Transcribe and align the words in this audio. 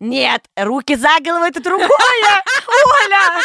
Нет, 0.00 0.44
руки 0.56 0.94
за 0.96 1.18
голову 1.24 1.44
это 1.44 1.62
другое, 1.62 1.88
Оля! 1.88 3.42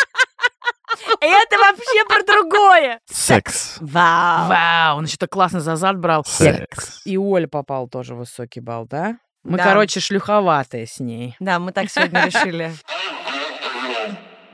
Это 1.19 1.57
вообще 1.57 2.05
про 2.07 2.23
другое. 2.23 2.99
Секс. 3.11 3.77
Вау. 3.81 4.47
Вау, 4.49 4.97
он 4.97 5.05
еще 5.05 5.17
так 5.17 5.31
классно 5.31 5.59
за 5.59 5.75
зад 5.75 5.97
брал. 5.97 6.23
Секс. 6.25 7.01
И 7.05 7.17
Оля 7.17 7.47
попал 7.47 7.87
тоже 7.87 8.13
высокий 8.13 8.59
балл, 8.59 8.85
да? 8.87 9.17
Мы, 9.43 9.57
Да. 9.57 9.63
короче, 9.63 9.99
шлюховатые 9.99 10.85
с 10.87 10.99
ней. 10.99 11.35
Да, 11.39 11.59
мы 11.59 11.71
так 11.71 11.89
сегодня 11.89 12.25
решили. 12.25 12.73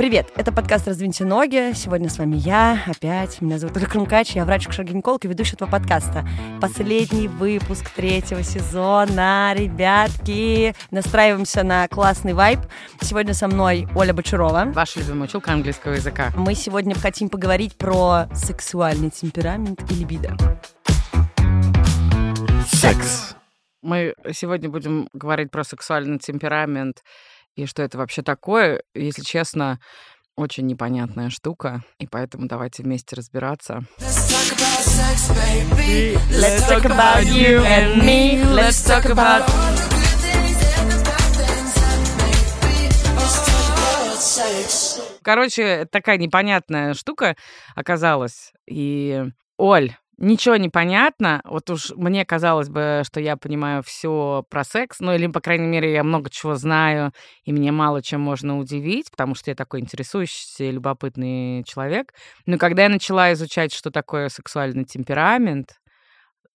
Привет, 0.00 0.32
это 0.34 0.50
подкаст 0.50 0.88
«Раздвиньте 0.88 1.26
ноги». 1.26 1.74
Сегодня 1.74 2.08
с 2.08 2.16
вами 2.16 2.36
я, 2.36 2.82
опять. 2.86 3.42
Меня 3.42 3.58
зовут 3.58 3.76
Оля 3.76 3.84
Крумкач, 3.84 4.30
я 4.30 4.46
врач-гинеколог 4.46 5.26
и 5.26 5.28
ведущая 5.28 5.56
этого 5.56 5.68
подкаста. 5.68 6.26
Последний 6.58 7.28
выпуск 7.28 7.90
третьего 7.90 8.42
сезона. 8.42 9.52
Ребятки, 9.54 10.74
настраиваемся 10.90 11.64
на 11.64 11.86
классный 11.86 12.32
вайб. 12.32 12.60
Сегодня 13.02 13.34
со 13.34 13.46
мной 13.46 13.88
Оля 13.94 14.14
Бочарова. 14.14 14.72
Ваша 14.72 15.00
любимая 15.00 15.28
училка 15.28 15.52
английского 15.52 15.92
языка. 15.92 16.32
Мы 16.34 16.54
сегодня 16.54 16.94
хотим 16.94 17.28
поговорить 17.28 17.76
про 17.76 18.24
сексуальный 18.32 19.10
темперамент 19.10 19.82
и 19.92 19.94
либидо. 19.96 20.34
Секс. 22.72 23.36
Мы 23.82 24.14
сегодня 24.32 24.70
будем 24.70 25.10
говорить 25.12 25.50
про 25.50 25.62
сексуальный 25.62 26.18
темперамент 26.18 27.02
и 27.56 27.66
что 27.66 27.82
это 27.82 27.98
вообще 27.98 28.22
такое. 28.22 28.82
Если 28.94 29.22
честно, 29.22 29.78
очень 30.36 30.66
непонятная 30.66 31.30
штука, 31.30 31.82
и 31.98 32.06
поэтому 32.06 32.46
давайте 32.48 32.82
вместе 32.82 33.16
разбираться. 33.16 33.84
Let's 36.30 36.66
talk 36.68 36.84
about 36.84 37.24
you 37.24 37.62
and 37.64 38.02
me. 38.02 38.42
Let's 38.54 38.82
talk 38.86 39.06
about... 39.06 39.48
Короче, 45.22 45.86
такая 45.90 46.16
непонятная 46.16 46.94
штука 46.94 47.36
оказалась. 47.74 48.52
И, 48.66 49.24
Оль, 49.58 49.94
ничего 50.20 50.56
не 50.56 50.68
понятно. 50.68 51.40
Вот 51.44 51.68
уж 51.70 51.90
мне 51.96 52.24
казалось 52.24 52.68
бы, 52.68 53.02
что 53.04 53.20
я 53.20 53.36
понимаю 53.36 53.82
все 53.82 54.44
про 54.48 54.64
секс, 54.64 55.00
ну 55.00 55.14
или, 55.14 55.26
по 55.26 55.40
крайней 55.40 55.66
мере, 55.66 55.92
я 55.92 56.04
много 56.04 56.30
чего 56.30 56.54
знаю, 56.54 57.12
и 57.44 57.52
мне 57.52 57.72
мало 57.72 58.02
чем 58.02 58.20
можно 58.20 58.58
удивить, 58.58 59.10
потому 59.10 59.34
что 59.34 59.50
я 59.50 59.54
такой 59.56 59.80
интересующийся 59.80 60.64
и 60.64 60.70
любопытный 60.72 61.64
человек. 61.64 62.12
Но 62.46 62.58
когда 62.58 62.84
я 62.84 62.88
начала 62.88 63.32
изучать, 63.32 63.72
что 63.74 63.90
такое 63.90 64.28
сексуальный 64.28 64.84
темперамент, 64.84 65.80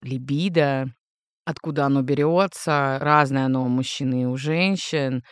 либидо, 0.02 0.88
откуда 1.46 1.86
оно 1.86 2.02
берется, 2.02 2.98
разное 3.02 3.46
оно 3.46 3.66
у 3.66 3.70
мужчин 3.70 4.14
и 4.14 4.26
у 4.26 4.38
женщин, 4.38 5.24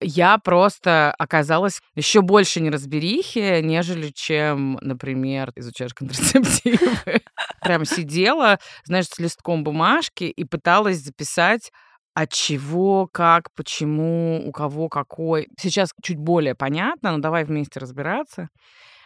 я 0.00 0.38
просто 0.38 1.14
оказалась 1.18 1.80
еще 1.94 2.20
больше 2.20 2.60
неразберихи, 2.60 3.60
нежели 3.62 4.10
чем, 4.10 4.78
например, 4.80 5.52
изучаешь 5.56 5.94
контрацептивы. 5.94 7.20
Прям 7.62 7.84
сидела, 7.84 8.58
знаешь, 8.84 9.06
с 9.06 9.18
листком 9.18 9.64
бумажки 9.64 10.24
и 10.24 10.44
пыталась 10.44 10.98
записать 10.98 11.70
от 12.14 12.32
чего, 12.32 13.08
как, 13.12 13.52
почему, 13.54 14.42
у 14.46 14.52
кого 14.52 14.88
какой. 14.88 15.48
Сейчас 15.58 15.90
чуть 16.02 16.18
более 16.18 16.54
понятно, 16.54 17.12
но 17.12 17.18
давай 17.18 17.44
вместе 17.44 17.80
разбираться. 17.80 18.48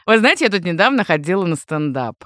Вы 0.06 0.18
знаете, 0.18 0.46
я 0.46 0.50
тут 0.50 0.64
недавно 0.64 1.04
ходила 1.04 1.44
на 1.44 1.56
стендап. 1.56 2.16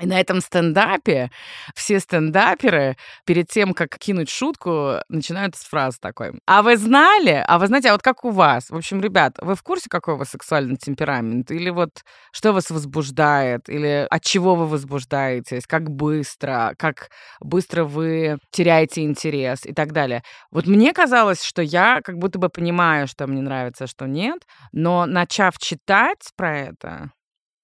И 0.00 0.06
на 0.06 0.18
этом 0.18 0.40
стендапе 0.40 1.30
все 1.76 2.00
стендаперы 2.00 2.96
перед 3.24 3.48
тем, 3.48 3.74
как 3.74 3.96
кинуть 3.96 4.28
шутку, 4.28 4.96
начинают 5.08 5.54
с 5.54 5.64
фразы 5.64 5.98
такой. 6.00 6.32
А 6.46 6.62
вы 6.62 6.76
знали? 6.76 7.44
А 7.46 7.58
вы 7.60 7.68
знаете, 7.68 7.90
а 7.90 7.92
вот 7.92 8.02
как 8.02 8.24
у 8.24 8.30
вас? 8.30 8.70
В 8.70 8.76
общем, 8.76 9.00
ребят, 9.00 9.36
вы 9.40 9.54
в 9.54 9.62
курсе, 9.62 9.88
какой 9.88 10.14
у 10.14 10.16
вас 10.16 10.30
сексуальный 10.30 10.76
темперамент? 10.76 11.52
Или 11.52 11.70
вот 11.70 12.02
что 12.32 12.52
вас 12.52 12.70
возбуждает? 12.70 13.68
Или 13.68 14.08
от 14.10 14.22
чего 14.24 14.56
вы 14.56 14.66
возбуждаетесь? 14.66 15.64
Как 15.66 15.88
быстро? 15.88 16.74
Как 16.76 17.10
быстро 17.40 17.84
вы 17.84 18.38
теряете 18.50 19.02
интерес? 19.02 19.64
И 19.64 19.72
так 19.72 19.92
далее. 19.92 20.24
Вот 20.50 20.66
мне 20.66 20.92
казалось, 20.92 21.42
что 21.42 21.62
я 21.62 22.00
как 22.02 22.18
будто 22.18 22.40
бы 22.40 22.48
понимаю, 22.48 23.06
что 23.06 23.28
мне 23.28 23.42
нравится, 23.42 23.86
что 23.86 24.06
нет. 24.06 24.42
Но 24.72 25.06
начав 25.06 25.56
читать 25.58 26.30
про 26.36 26.58
это, 26.58 27.10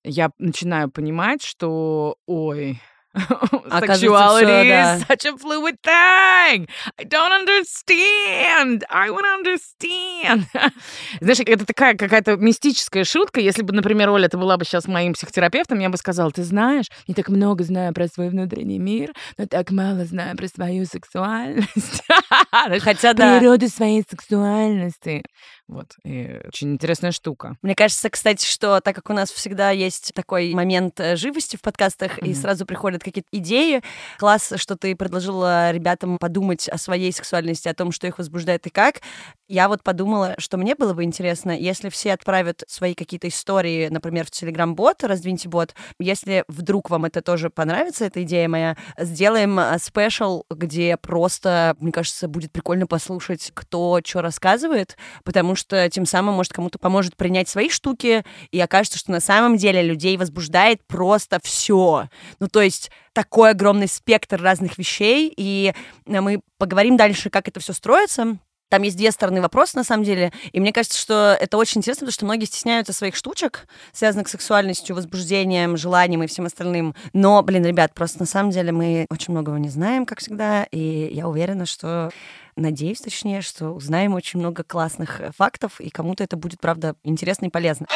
я 0.05 0.31
начинаю 0.39 0.91
понимать, 0.91 1.43
что, 1.43 2.17
ой, 2.27 2.81
sexuality 3.15 4.69
да. 4.69 4.97
is 4.97 5.05
such 5.09 5.27
a 5.27 5.37
fluid 5.37 5.77
thing. 5.83 6.69
I 6.97 7.05
don't 7.05 7.33
understand. 7.33 8.85
I 8.89 9.11
want 9.11 9.25
to 9.25 9.35
understand. 9.35 10.47
Знаешь, 11.21 11.41
это 11.41 11.67
такая 11.67 11.97
какая-то 11.97 12.37
мистическая 12.37 13.03
шутка. 13.03 13.41
Если 13.41 13.63
бы, 13.63 13.73
например, 13.73 14.11
Оля, 14.11 14.29
ты 14.29 14.39
была 14.39 14.57
бы 14.57 14.65
сейчас 14.65 14.87
моим 14.87 15.15
психотерапевтом, 15.15 15.81
я 15.81 15.89
бы 15.89 15.97
сказала, 15.97 16.31
ты 16.31 16.45
знаешь, 16.45 16.87
не 17.09 17.15
так 17.15 17.29
много 17.29 17.65
знаю 17.65 17.93
про 17.93 18.07
свой 18.07 18.29
внутренний 18.29 18.79
мир, 18.79 19.13
но 19.39 19.47
так 19.47 19.73
мало 19.73 20.05
знаю 20.05 20.37
про 20.37 20.47
свою 20.47 20.85
сексуальность. 20.85 22.05
Хотя 22.81 23.15
да. 23.15 23.39
Природу 23.39 23.69
своей 23.69 24.05
сексуальности. 24.09 25.25
Вот. 25.71 25.95
И 26.05 26.41
очень 26.47 26.73
интересная 26.73 27.13
штука. 27.13 27.57
Мне 27.63 27.77
кажется, 27.77 28.11
кстати, 28.11 28.45
что 28.45 28.81
так 28.81 28.97
как 28.97 29.09
у 29.09 29.13
нас 29.13 29.31
всегда 29.31 29.71
есть 29.71 30.13
такой 30.15 30.53
момент 30.53 30.99
э, 30.99 31.15
живости 31.15 31.57
в 31.57 31.61
подкастах, 31.63 32.19
и 32.19 32.31
Мгм. 32.31 32.35
сразу 32.35 32.67
приходят 32.67 33.05
какие-то 33.05 33.29
идеи, 33.31 33.81
класс, 34.19 34.53
что 34.57 34.77
ты 34.77 34.97
предложила 34.97 35.71
ребятам 35.71 36.19
подумать 36.19 36.69
о 36.69 36.77
своей 36.77 37.13
сексуальности, 37.13 37.69
о 37.69 37.75
том, 37.75 37.93
что 37.93 38.09
их 38.09 38.19
возбуждает 38.19 38.67
и 38.67 38.71
как. 38.71 39.01
Я 39.49 39.69
вот 39.69 39.83
подумала, 39.85 40.35
что 40.39 40.57
мне 40.57 40.75
было 40.75 40.93
бы 40.93 41.05
интересно, 41.05 41.53
если 41.57 41.89
все 41.89 42.13
отправят 42.15 42.65
свои 42.67 42.95
какие-то 42.95 43.29
истории, 43.29 43.89
например, 43.89 44.27
в 44.27 44.31
Telegram-бот, 44.31 45.05
раздвиньте 45.05 45.49
бот, 45.49 45.75
если 46.01 46.45
вдруг 46.49 46.91
вам 46.91 47.05
это 47.05 47.23
тоже 47.23 47.49
понравится, 47.49 48.05
эта 48.07 48.23
идея 48.25 48.49
моя, 48.49 48.77
сделаем 48.99 49.59
э, 49.61 49.79
спешл, 49.79 50.43
где 50.51 50.97
просто, 50.97 51.77
мне 51.79 51.93
кажется, 51.93 52.27
будет 52.27 52.51
прикольно 52.51 52.89
послушать, 52.89 53.53
кто 53.55 54.01
что 54.05 54.21
рассказывает, 54.23 54.97
потому 55.25 55.55
что 55.55 55.60
тем 55.65 56.07
самым, 56.07 56.35
может, 56.35 56.53
кому-то 56.53 56.79
поможет 56.79 57.17
принять 57.17 57.49
свои 57.49 57.69
штуки, 57.69 58.25
и 58.51 58.61
окажется, 58.61 58.99
что 58.99 59.11
на 59.11 59.21
самом 59.21 59.57
деле 59.57 59.83
людей 59.83 60.17
возбуждает 60.17 60.81
просто 60.87 61.41
все. 61.43 62.09
Ну, 62.39 62.49
то 62.49 62.61
есть 62.61 62.91
такой 63.13 63.51
огромный 63.51 63.89
спектр 63.89 64.41
разных 64.41 64.79
вещей, 64.79 65.33
и 65.37 65.73
э, 66.07 66.21
мы 66.21 66.41
поговорим 66.59 66.97
дальше, 66.97 67.31
как 67.31 67.49
это 67.49 67.61
все 67.61 67.73
строится. 67.73 68.39
Там 68.71 68.83
есть 68.83 68.97
две 68.97 69.11
стороны 69.11 69.43
вопроса, 69.43 69.77
на 69.77 69.85
самом 69.85 70.05
деле. 70.05 70.33
И 70.53 70.61
мне 70.61 70.73
кажется, 70.73 70.99
что 70.99 71.37
это 71.39 71.59
очень 71.59 71.81
интересно, 71.81 72.07
потому 72.07 72.13
что 72.13 72.25
многие 72.25 72.45
стесняются 72.45 72.93
своих 72.93 73.17
штучек, 73.17 73.67
связанных 73.93 74.29
с 74.29 74.31
сексуальностью, 74.31 74.95
возбуждением, 74.95 75.77
желанием 75.77 76.23
и 76.23 76.29
всем 76.29 76.47
остальным. 76.47 76.95
Но, 77.13 77.43
блин, 77.43 77.67
ребят, 77.67 77.93
просто 77.95 78.21
на 78.21 78.27
самом 78.27 78.53
деле 78.53 78.71
мы 78.71 79.07
очень 79.11 79.33
многого 79.33 79.59
не 79.59 79.69
знаем, 79.69 80.07
как 80.07 80.21
всегда. 80.21 80.65
И 80.71 81.11
я 81.13 81.29
уверена, 81.29 81.67
что 81.67 82.11
надеюсь, 82.55 83.01
точнее, 83.01 83.43
что 83.43 83.71
узнаем 83.71 84.15
очень 84.15 84.39
много 84.39 84.63
классных 84.63 85.21
э, 85.21 85.31
фактов, 85.37 85.81
и 85.81 85.91
кому-то 85.91 86.23
это 86.23 86.37
будет, 86.37 86.61
правда, 86.61 86.95
интересно 87.03 87.47
и 87.47 87.51
полезно. 87.51 87.87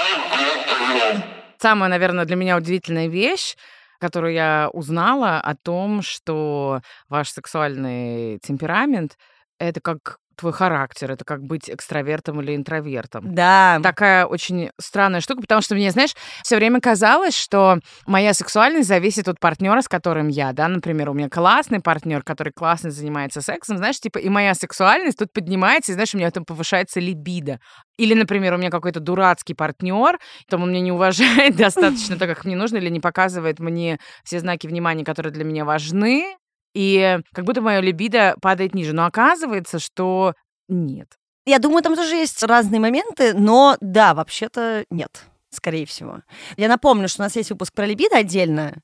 Самая, 1.58 1.88
наверное, 1.88 2.24
для 2.24 2.34
меня 2.34 2.56
удивительная 2.56 3.06
вещь, 3.06 3.56
которую 4.00 4.32
я 4.34 4.70
узнала 4.72 5.38
о 5.38 5.54
том, 5.54 6.02
что 6.02 6.80
ваш 7.08 7.30
сексуальный 7.30 8.38
темперамент— 8.40 9.16
это 9.58 9.80
как 9.80 10.18
твой 10.36 10.52
характер, 10.52 11.12
это 11.12 11.24
как 11.24 11.42
быть 11.42 11.70
экстравертом 11.70 12.40
или 12.40 12.54
интровертом. 12.54 13.34
Да. 13.34 13.80
Такая 13.82 14.26
очень 14.26 14.70
странная 14.80 15.20
штука, 15.20 15.42
потому 15.42 15.62
что 15.62 15.74
мне, 15.74 15.90
знаешь, 15.90 16.14
все 16.42 16.56
время 16.56 16.80
казалось, 16.80 17.36
что 17.36 17.78
моя 18.06 18.34
сексуальность 18.34 18.88
зависит 18.88 19.28
от 19.28 19.40
партнера, 19.40 19.80
с 19.80 19.88
которым 19.88 20.28
я, 20.28 20.52
да, 20.52 20.68
например, 20.68 21.10
у 21.10 21.14
меня 21.14 21.28
классный 21.28 21.80
партнер, 21.80 22.22
который 22.22 22.52
классно 22.52 22.90
занимается 22.90 23.40
сексом, 23.40 23.76
знаешь, 23.76 24.00
типа, 24.00 24.18
и 24.18 24.28
моя 24.28 24.54
сексуальность 24.54 25.18
тут 25.18 25.32
поднимается, 25.32 25.92
и, 25.92 25.94
знаешь, 25.94 26.14
у 26.14 26.18
меня 26.18 26.30
там 26.30 26.44
повышается 26.44 27.00
либидо. 27.00 27.58
Или, 27.96 28.14
например, 28.14 28.54
у 28.54 28.56
меня 28.56 28.70
какой-то 28.70 29.00
дурацкий 29.00 29.54
партнер, 29.54 30.18
там 30.48 30.62
он 30.62 30.70
меня 30.70 30.80
не 30.80 30.92
уважает 30.92 31.56
достаточно 31.56 32.16
так, 32.16 32.28
как 32.28 32.44
мне 32.44 32.56
нужно, 32.56 32.78
или 32.78 32.88
не 32.88 33.00
показывает 33.00 33.60
мне 33.60 33.98
все 34.24 34.40
знаки 34.40 34.66
внимания, 34.66 35.04
которые 35.04 35.32
для 35.32 35.44
меня 35.44 35.64
важны, 35.64 36.36
и 36.74 37.20
как 37.32 37.44
будто 37.44 37.60
мое 37.60 37.80
либидо 37.80 38.36
падает 38.42 38.74
ниже. 38.74 38.92
Но 38.92 39.06
оказывается, 39.06 39.78
что 39.78 40.34
нет. 40.68 41.08
Я 41.46 41.58
думаю, 41.58 41.82
там 41.82 41.94
тоже 41.94 42.16
есть 42.16 42.42
разные 42.42 42.80
моменты, 42.80 43.34
но 43.34 43.76
да, 43.80 44.14
вообще-то 44.14 44.84
нет. 44.90 45.24
Скорее 45.54 45.86
всего. 45.86 46.20
Я 46.56 46.68
напомню, 46.68 47.08
что 47.08 47.22
у 47.22 47.24
нас 47.24 47.36
есть 47.36 47.50
выпуск 47.50 47.72
про 47.72 47.86
либидо 47.86 48.16
отдельно. 48.16 48.74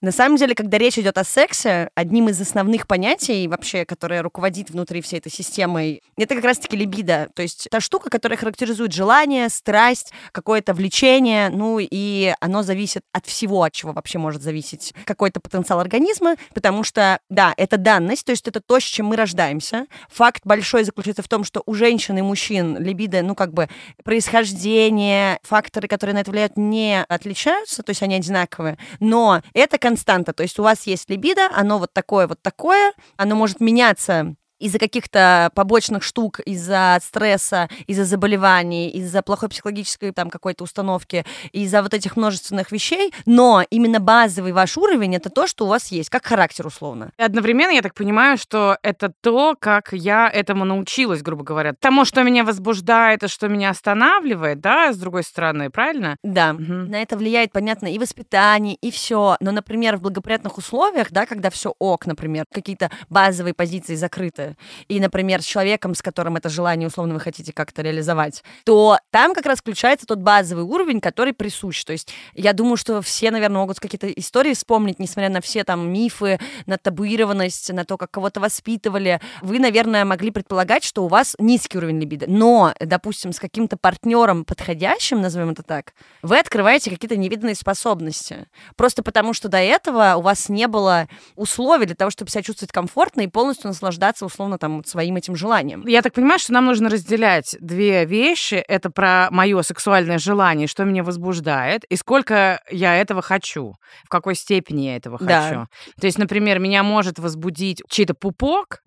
На 0.00 0.12
самом 0.12 0.36
деле, 0.36 0.54
когда 0.54 0.78
речь 0.78 0.98
идет 0.98 1.18
о 1.18 1.24
сексе, 1.24 1.90
одним 1.94 2.28
из 2.28 2.40
основных 2.40 2.86
понятий 2.86 3.46
вообще, 3.48 3.84
которое 3.84 4.22
руководит 4.22 4.70
внутри 4.70 5.00
всей 5.00 5.18
этой 5.18 5.32
системой, 5.32 6.02
это 6.16 6.34
как 6.34 6.44
раз-таки 6.44 6.76
либидо. 6.76 7.28
То 7.34 7.42
есть 7.42 7.68
та 7.70 7.80
штука, 7.80 8.10
которая 8.10 8.38
характеризует 8.38 8.92
желание, 8.92 9.48
страсть, 9.48 10.12
какое-то 10.32 10.74
влечение, 10.74 11.50
ну 11.50 11.78
и 11.80 12.34
оно 12.40 12.62
зависит 12.62 13.02
от 13.12 13.26
всего, 13.26 13.62
от 13.62 13.72
чего 13.72 13.92
вообще 13.92 14.18
может 14.18 14.42
зависеть 14.42 14.94
какой-то 15.04 15.40
потенциал 15.40 15.80
организма, 15.80 16.36
потому 16.54 16.84
что, 16.84 17.20
да, 17.28 17.54
это 17.56 17.76
данность, 17.76 18.24
то 18.24 18.30
есть 18.30 18.46
это 18.48 18.60
то, 18.60 18.78
с 18.80 18.82
чем 18.82 19.06
мы 19.06 19.16
рождаемся. 19.16 19.86
Факт 20.10 20.42
большой 20.44 20.84
заключается 20.84 21.22
в 21.22 21.28
том, 21.28 21.44
что 21.44 21.62
у 21.66 21.74
женщин 21.74 22.18
и 22.18 22.22
мужчин 22.22 22.76
либидо, 22.78 23.22
ну 23.22 23.34
как 23.34 23.52
бы 23.52 23.68
происхождение, 24.04 25.38
факторы, 25.42 25.88
которые 25.88 26.14
на 26.20 26.22
это 26.22 26.30
влияют, 26.30 26.56
не 26.56 27.02
отличаются, 27.02 27.82
то 27.82 27.90
есть 27.90 28.02
они 28.02 28.14
одинаковые, 28.14 28.78
но 29.00 29.42
это 29.54 29.78
константа, 29.78 30.32
то 30.32 30.42
есть 30.42 30.58
у 30.58 30.62
вас 30.62 30.86
есть 30.86 31.08
либидо, 31.08 31.48
оно 31.54 31.78
вот 31.78 31.92
такое, 31.92 32.26
вот 32.26 32.42
такое, 32.42 32.92
оно 33.16 33.34
может 33.34 33.60
меняться 33.60 34.34
из-за 34.60 34.78
каких-то 34.78 35.50
побочных 35.54 36.02
штук, 36.02 36.40
из-за 36.40 36.98
стресса, 37.02 37.68
из-за 37.86 38.04
заболеваний, 38.04 38.90
из-за 38.90 39.22
плохой 39.22 39.48
психологической 39.48 40.12
там 40.12 40.30
какой-то 40.30 40.64
установки, 40.64 41.24
из-за 41.52 41.82
вот 41.82 41.94
этих 41.94 42.16
множественных 42.16 42.70
вещей, 42.70 43.12
но 43.26 43.64
именно 43.70 43.98
базовый 43.98 44.52
ваш 44.52 44.76
уровень 44.76 45.16
это 45.16 45.30
то, 45.30 45.46
что 45.46 45.64
у 45.64 45.68
вас 45.68 45.88
есть, 45.88 46.10
как 46.10 46.24
характер 46.24 46.66
условно. 46.66 47.10
И 47.18 47.22
одновременно 47.22 47.72
я 47.72 47.82
так 47.82 47.94
понимаю, 47.94 48.36
что 48.38 48.78
это 48.82 49.12
то, 49.20 49.56
как 49.58 49.92
я 49.92 50.28
этому 50.28 50.64
научилась, 50.64 51.22
грубо 51.22 51.42
говоря. 51.42 51.74
Тому, 51.78 52.04
что 52.04 52.22
меня 52.22 52.44
возбуждает 52.44 53.22
и 53.22 53.28
что 53.28 53.48
меня 53.48 53.70
останавливает, 53.70 54.60
да, 54.60 54.92
с 54.92 54.98
другой 54.98 55.24
стороны, 55.24 55.70
правильно? 55.70 56.16
Да, 56.22 56.52
угу. 56.52 56.62
на 56.62 57.00
это 57.02 57.16
влияет, 57.16 57.52
понятно, 57.52 57.86
и 57.86 57.98
воспитание, 57.98 58.76
и 58.80 58.90
все. 58.90 59.36
Но, 59.40 59.52
например, 59.52 59.96
в 59.96 60.02
благоприятных 60.02 60.58
условиях, 60.58 61.10
да, 61.10 61.26
когда 61.26 61.50
все 61.50 61.74
ок, 61.78 62.06
например, 62.06 62.44
какие-то 62.52 62.90
базовые 63.08 63.54
позиции 63.54 63.94
закрыты, 63.94 64.49
и, 64.88 65.00
например, 65.00 65.42
с 65.42 65.44
человеком, 65.44 65.94
с 65.94 66.02
которым 66.02 66.36
это 66.36 66.48
желание, 66.48 66.88
условно, 66.88 67.14
вы 67.14 67.20
хотите 67.20 67.52
как-то 67.52 67.82
реализовать, 67.82 68.42
то 68.64 68.98
там 69.10 69.34
как 69.34 69.46
раз 69.46 69.58
включается 69.58 70.06
тот 70.06 70.18
базовый 70.18 70.64
уровень, 70.64 71.00
который 71.00 71.32
присущ. 71.32 71.84
То 71.84 71.92
есть 71.92 72.12
я 72.34 72.52
думаю, 72.52 72.76
что 72.76 73.02
все, 73.02 73.30
наверное, 73.30 73.58
могут 73.58 73.80
какие-то 73.80 74.08
истории 74.10 74.54
вспомнить, 74.54 74.98
несмотря 74.98 75.30
на 75.30 75.40
все 75.40 75.64
там 75.64 75.92
мифы, 75.92 76.38
на 76.66 76.78
табуированность, 76.78 77.72
на 77.72 77.84
то, 77.84 77.96
как 77.96 78.10
кого-то 78.10 78.40
воспитывали. 78.40 79.20
Вы, 79.42 79.58
наверное, 79.58 80.04
могли 80.04 80.30
предполагать, 80.30 80.84
что 80.84 81.04
у 81.04 81.08
вас 81.08 81.36
низкий 81.38 81.78
уровень 81.78 82.00
либидо. 82.00 82.26
Но, 82.28 82.74
допустим, 82.80 83.32
с 83.32 83.38
каким-то 83.38 83.76
партнером 83.76 84.44
подходящим, 84.44 85.20
назовем 85.20 85.50
это 85.50 85.62
так, 85.62 85.94
вы 86.22 86.38
открываете 86.38 86.90
какие-то 86.90 87.16
невиданные 87.16 87.54
способности. 87.54 88.48
Просто 88.76 89.02
потому, 89.02 89.32
что 89.32 89.48
до 89.48 89.58
этого 89.58 90.14
у 90.16 90.22
вас 90.22 90.48
не 90.48 90.66
было 90.66 91.08
условий 91.36 91.86
для 91.86 91.94
того, 91.94 92.10
чтобы 92.10 92.30
себя 92.30 92.42
чувствовать 92.42 92.72
комфортно 92.72 93.22
и 93.22 93.26
полностью 93.26 93.68
наслаждаться 93.68 94.24
условно 94.24 94.39
условно, 94.40 94.58
там, 94.58 94.82
своим 94.84 95.16
этим 95.16 95.36
желанием. 95.36 95.86
Я 95.86 96.00
так 96.00 96.14
понимаю, 96.14 96.38
что 96.38 96.54
нам 96.54 96.64
нужно 96.64 96.88
разделять 96.88 97.56
две 97.60 98.06
вещи. 98.06 98.54
Это 98.54 98.88
про 98.90 99.28
мое 99.30 99.60
сексуальное 99.60 100.18
желание, 100.18 100.66
что 100.66 100.84
меня 100.84 101.04
возбуждает, 101.04 101.84
и 101.90 101.96
сколько 101.96 102.62
я 102.70 102.96
этого 102.96 103.20
хочу, 103.20 103.74
в 104.04 104.08
какой 104.08 104.34
степени 104.34 104.86
я 104.86 104.96
этого 104.96 105.18
да. 105.20 105.42
хочу. 105.42 105.66
То 106.00 106.06
есть, 106.06 106.18
например, 106.18 106.58
меня 106.58 106.82
может 106.82 107.18
возбудить 107.18 107.82
чей-то 107.90 108.14
пупок. 108.14 108.82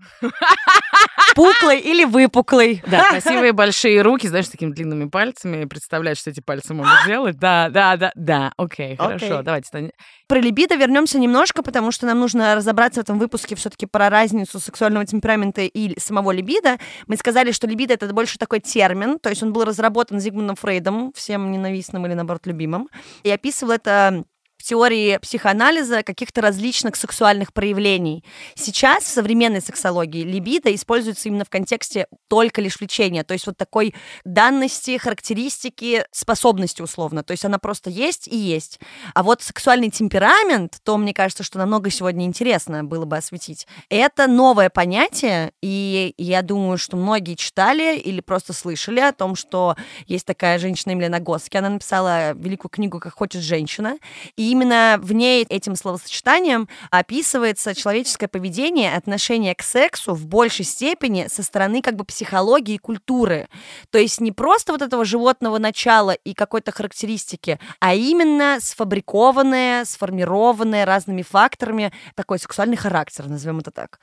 Пуклый 1.36 1.80
или 1.80 2.04
выпуклый. 2.06 2.84
Да, 2.86 3.10
красивые 3.10 3.54
большие 3.54 4.02
руки, 4.02 4.28
знаешь, 4.28 4.46
с 4.46 4.50
такими 4.50 4.72
длинными 4.72 5.10
пальцами. 5.10 5.66
Представляешь, 5.66 6.18
что 6.18 6.30
эти 6.30 6.42
пальцы 6.42 6.74
могут 6.74 6.94
делать? 7.08 7.38
Да, 7.38 7.70
да, 7.70 7.98
да, 7.98 8.12
да. 8.16 8.54
Окей, 8.58 8.96
хорошо, 8.96 9.42
давайте. 9.42 9.92
Про 10.28 10.40
либидо 10.40 10.76
вернемся 10.76 11.20
немножко, 11.20 11.64
потому 11.64 11.92
что 11.92 12.06
нам 12.06 12.20
нужно 12.20 12.56
разобраться 12.56 13.02
в 13.02 13.04
этом 13.04 13.20
выпуске 13.20 13.56
все-таки 13.56 13.86
про 13.86 14.10
разницу 14.10 14.60
сексуального 14.60 15.06
темперамента 15.06 15.43
темперамента 15.44 15.62
и 15.62 16.00
самого 16.00 16.32
либидо, 16.32 16.78
мы 17.08 17.18
сказали, 17.18 17.52
что 17.52 17.68
либидо— 17.68 17.94
это 17.96 18.12
больше 18.14 18.38
такой 18.38 18.60
термин, 18.60 19.20
то 19.20 19.30
есть 19.30 19.44
он 19.44 19.54
был 19.54 19.64
разработан 19.66 20.20
Зигмундом 20.20 20.56
Фрейдом, 20.56 21.12
всем 21.16 21.52
ненавистным 21.52 22.06
или, 22.06 22.14
наоборот, 22.14 22.46
любимым, 22.46 22.90
и 23.24 23.30
описывал 23.30 23.74
это 23.74 24.24
теории 24.64 25.18
психоанализа 25.18 26.04
каких-то 26.04 26.42
различных 26.42 26.96
сексуальных 26.96 27.54
проявлений. 27.54 28.24
Сейчас 28.56 29.04
в 29.04 29.08
современной 29.08 29.62
сексологии 29.62 30.24
либидо 30.24 30.74
используется 30.74 31.30
именно 31.30 31.46
в 31.46 31.50
контексте 31.50 32.08
только 32.28 32.62
лишь 32.62 32.80
влечения, 32.80 33.24
то 33.24 33.34
есть 33.34 33.46
вот 33.46 33.58
такой 33.58 33.94
данности, 34.24 34.98
характеристики, 34.98 36.06
способности 36.12 36.82
условно, 36.82 37.24
то 37.24 37.32
есть 37.32 37.46
она 37.46 37.60
просто 37.60 37.90
есть 37.90 38.28
и 38.28 38.38
есть. 38.38 38.80
А 39.14 39.24
вот 39.24 39.42
сексуальный 39.42 39.90
темперамент, 39.90 40.78
то 40.84 40.98
мне 40.98 41.14
кажется, 41.14 41.44
что 41.44 41.58
намного 41.58 41.90
сегодня 41.90 42.26
интересно 42.26 42.84
было 42.84 43.06
бы 43.06 43.18
осветить. 43.18 43.68
Это 43.90 44.28
новое 44.28 44.70
понятие, 44.70 45.52
и 45.62 46.14
я 46.18 46.42
думаю, 46.42 46.78
что 46.78 46.96
многие 46.96 47.36
читали 47.36 47.98
или 47.98 48.22
просто 48.22 48.54
слышали 48.54 49.00
о 49.00 49.12
том, 49.12 49.36
что 49.36 49.76
есть 50.08 50.26
такая 50.26 50.58
женщина 50.60 50.92
Емельяна 50.92 51.20
Госки, 51.20 51.58
она 51.58 51.70
написала 51.70 52.34
великую 52.34 52.70
книгу 52.70 53.00
«Как 53.00 53.14
хочет 53.14 53.42
женщина», 53.42 53.98
и 54.38 54.53
именно 54.54 55.00
в 55.02 55.12
ней 55.14 55.46
этим 55.50 55.76
словосочетанием 55.76 56.70
описывается 56.92 57.76
человеческое 57.76 58.28
поведение, 58.28 58.96
отношение 58.96 59.56
к 59.56 59.64
сексу 59.64 60.14
в 60.14 60.28
большей 60.28 60.64
степени 60.64 61.28
со 61.28 61.42
стороны 61.44 61.82
как 61.82 61.96
бы 61.96 62.06
психологии 62.06 62.76
и 62.76 62.78
культуры. 62.78 63.48
То 63.90 63.98
есть 63.98 64.22
не 64.22 64.32
просто 64.32 64.72
вот 64.72 64.82
этого 64.82 65.06
животного 65.06 65.58
начала 65.58 66.12
и 66.12 66.34
какой-то 66.34 66.72
характеристики, 66.72 67.60
а 67.80 67.96
именно 67.96 68.60
сфабрикованное, 68.62 69.86
сформированное 69.86 70.86
разными 70.86 71.24
факторами 71.24 71.92
такой 72.16 72.38
сексуальный 72.38 72.78
характер, 72.78 73.28
назовем 73.28 73.60
это 73.60 73.72
так. 73.72 74.00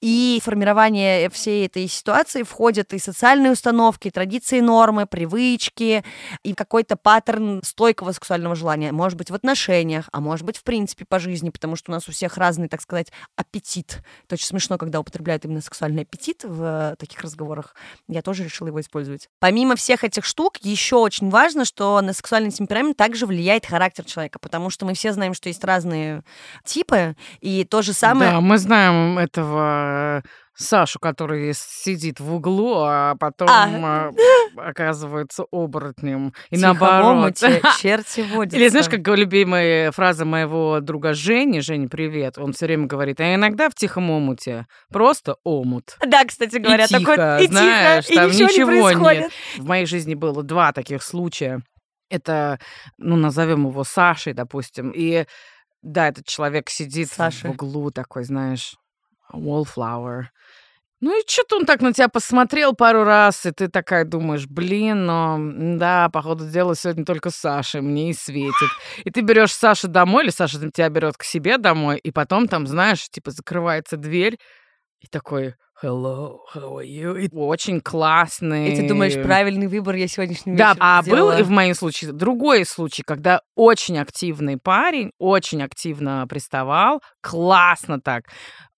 И 0.00 0.40
формирование 0.44 1.30
всей 1.30 1.66
этой 1.66 1.86
ситуации 1.86 2.42
входят 2.42 2.92
и 2.92 2.98
социальные 2.98 3.52
установки, 3.52 4.08
и 4.08 4.10
традиции, 4.10 4.60
нормы, 4.60 5.06
привычки, 5.06 6.04
и 6.42 6.54
какой-то 6.54 6.96
паттерн 6.96 7.62
стойкого 7.62 8.10
сексуального 8.10 8.56
желания. 8.56 8.90
Может 8.90 9.16
быть, 9.16 9.30
в 9.30 9.34
отношениях, 9.34 9.91
отношениях, 9.92 10.08
а 10.12 10.20
может 10.20 10.44
быть, 10.44 10.56
в 10.56 10.64
принципе, 10.64 11.04
по 11.04 11.18
жизни, 11.18 11.50
потому 11.50 11.76
что 11.76 11.90
у 11.90 11.94
нас 11.94 12.08
у 12.08 12.12
всех 12.12 12.36
разный, 12.36 12.68
так 12.68 12.80
сказать, 12.80 13.12
аппетит. 13.36 14.02
Это 14.24 14.34
очень 14.34 14.46
смешно, 14.46 14.78
когда 14.78 15.00
употребляют 15.00 15.44
именно 15.44 15.60
сексуальный 15.60 16.02
аппетит 16.02 16.44
в 16.44 16.96
таких 16.98 17.20
разговорах. 17.20 17.74
Я 18.08 18.22
тоже 18.22 18.44
решила 18.44 18.68
его 18.68 18.80
использовать. 18.80 19.28
Помимо 19.40 19.76
всех 19.76 20.04
этих 20.04 20.24
штук, 20.24 20.58
еще 20.58 20.96
очень 20.96 21.30
важно, 21.30 21.64
что 21.64 22.00
на 22.00 22.12
сексуальный 22.12 22.50
темперамент 22.50 22.96
также 22.96 23.26
влияет 23.26 23.66
характер 23.66 24.04
человека, 24.04 24.38
потому 24.38 24.70
что 24.70 24.86
мы 24.86 24.94
все 24.94 25.12
знаем, 25.12 25.34
что 25.34 25.48
есть 25.48 25.64
разные 25.64 26.22
типы, 26.64 27.16
и 27.40 27.64
то 27.64 27.82
же 27.82 27.92
самое... 27.92 28.32
Да, 28.32 28.40
мы 28.40 28.58
знаем 28.58 29.18
этого 29.18 30.22
Сашу, 30.62 30.98
который 30.98 31.52
сидит 31.54 32.20
в 32.20 32.34
углу, 32.34 32.82
а 32.84 33.14
потом 33.16 33.48
а. 33.50 34.10
а 34.10 34.10
оказывается 34.68 35.44
оборотнем. 35.50 36.32
И 36.50 36.58
наоборот. 36.58 37.36
черти 37.80 38.20
водятся. 38.20 38.56
Или 38.56 38.68
знаешь, 38.68 38.88
как 38.88 39.06
любимая 39.08 39.90
фраза 39.92 40.24
моего 40.24 40.80
друга 40.80 41.14
Жени, 41.14 41.60
Жень, 41.60 41.88
привет, 41.88 42.38
он 42.38 42.52
все 42.52 42.66
время 42.66 42.86
говорит, 42.86 43.20
а 43.20 43.34
иногда 43.34 43.68
в 43.68 43.74
тихом 43.74 44.10
омуте 44.10 44.66
просто 44.90 45.36
омут. 45.44 45.96
Да, 46.06 46.24
кстати 46.24 46.56
говоря, 46.56 46.84
и 46.84 46.88
тихо, 46.88 47.16
такой, 47.16 47.44
и 47.44 47.48
знаешь, 47.48 48.06
тихо, 48.06 48.20
там 48.20 48.30
и 48.30 48.34
ничего, 48.34 48.70
ничего 48.70 49.12
не 49.12 49.18
нет. 49.22 49.32
В 49.58 49.64
моей 49.64 49.86
жизни 49.86 50.14
было 50.14 50.42
два 50.42 50.72
таких 50.72 51.02
случая. 51.02 51.62
Это, 52.08 52.58
ну, 52.98 53.16
назовем 53.16 53.66
его 53.66 53.84
Сашей, 53.84 54.34
допустим. 54.34 54.90
И 54.90 55.24
да, 55.82 56.08
этот 56.08 56.26
человек 56.26 56.68
сидит 56.68 57.10
Саша. 57.10 57.48
в 57.48 57.50
углу 57.52 57.90
такой, 57.90 58.24
знаешь, 58.24 58.76
wallflower. 59.32 60.24
Ну 61.02 61.18
и 61.18 61.24
что-то 61.26 61.56
он 61.56 61.66
так 61.66 61.80
на 61.80 61.92
тебя 61.92 62.08
посмотрел 62.08 62.74
пару 62.74 63.02
раз, 63.02 63.44
и 63.44 63.50
ты 63.50 63.66
такая 63.66 64.04
думаешь, 64.04 64.46
блин, 64.46 65.04
ну 65.04 65.76
да, 65.76 66.08
походу 66.10 66.48
дела 66.48 66.76
сегодня 66.76 67.04
только 67.04 67.30
Саша, 67.30 67.82
мне 67.82 68.10
и 68.10 68.12
светит. 68.12 68.70
И 69.04 69.10
ты 69.10 69.20
берешь 69.22 69.52
Сашу 69.52 69.88
домой, 69.88 70.22
или 70.22 70.30
Саша 70.30 70.60
тебя 70.70 70.88
берет 70.90 71.16
к 71.16 71.24
себе 71.24 71.58
домой, 71.58 71.98
и 71.98 72.12
потом 72.12 72.46
там, 72.46 72.68
знаешь, 72.68 73.08
типа 73.10 73.32
закрывается 73.32 73.96
дверь, 73.96 74.38
и 75.00 75.08
такой, 75.08 75.56
Hello, 75.82 76.36
how 76.54 76.76
are 76.76 76.86
you? 76.86 77.18
И 77.20 77.28
очень 77.34 77.80
классный. 77.80 78.72
И 78.72 78.76
ты 78.76 78.86
думаешь, 78.86 79.20
правильный 79.20 79.66
выбор 79.66 79.96
я 79.96 80.06
сегодняшний 80.06 80.54
Да, 80.54 80.76
а 80.78 81.02
сделала. 81.02 81.32
был 81.32 81.38
и 81.40 81.42
в 81.42 81.50
моем 81.50 81.74
случае 81.74 82.12
другой 82.12 82.64
случай, 82.64 83.02
когда 83.04 83.40
очень 83.56 83.98
активный 83.98 84.56
парень, 84.56 85.10
очень 85.18 85.64
активно 85.64 86.24
приставал, 86.28 87.02
классно 87.20 88.00
так 88.00 88.26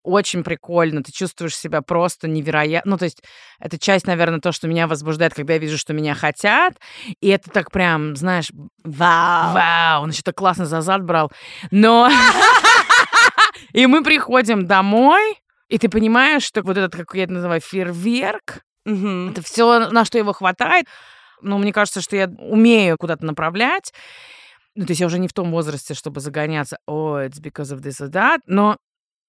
очень 0.04 0.44
прикольно, 0.44 1.02
ты 1.02 1.11
чувствуешь 1.11 1.56
себя 1.56 1.82
просто 1.82 2.28
невероятно. 2.28 2.92
Ну, 2.92 2.99
то 2.99 3.06
есть 3.06 3.23
это 3.58 3.78
часть, 3.78 4.06
наверное, 4.06 4.40
то, 4.40 4.52
что 4.52 4.68
меня 4.68 4.87
возбуждает, 4.87 5.34
когда 5.34 5.54
я 5.54 5.58
вижу, 5.58 5.78
что 5.78 5.94
меня 5.94 6.14
хотят, 6.14 6.75
и 7.20 7.28
это 7.28 7.50
так 7.50 7.70
прям, 7.70 8.14
знаешь, 8.14 8.50
вау, 8.84 9.54
вау, 9.54 10.02
он 10.02 10.11
еще 10.11 10.23
так 10.23 10.37
классно 10.37 10.66
за 10.66 10.80
зад 10.82 11.02
брал. 11.02 11.32
Но... 11.70 12.08
И 13.73 13.87
мы 13.87 14.04
приходим 14.04 14.66
домой, 14.66 15.40
и 15.68 15.78
ты 15.78 15.88
понимаешь, 15.88 16.44
что 16.44 16.62
вот 16.62 16.76
этот, 16.76 16.94
как 16.94 17.14
я 17.14 17.25
это 17.25 17.32
называю, 17.32 17.61
фейерверк, 17.61 18.62
это 18.84 19.42
все, 19.42 19.90
на 19.90 20.04
что 20.04 20.18
его 20.18 20.32
хватает, 20.32 20.87
Ну, 21.40 21.58
мне 21.58 21.73
кажется, 21.73 22.00
что 22.00 22.16
я 22.16 22.28
умею 22.38 22.96
куда-то 22.99 23.25
направлять. 23.25 23.92
Ну, 24.76 24.87
то 24.87 24.92
есть 24.92 25.00
я 25.00 25.06
уже 25.06 25.18
не 25.18 25.28
в 25.28 25.32
том 25.32 25.50
возрасте, 25.50 25.94
чтобы 25.94 26.20
загоняться, 26.20 26.78
о, 26.87 27.18
oh, 27.18 27.28
it's 27.28 27.40
because 27.40 27.75
of 27.75 27.80
this 27.80 28.00
or 28.00 28.11
that, 28.11 28.38
но 28.46 28.76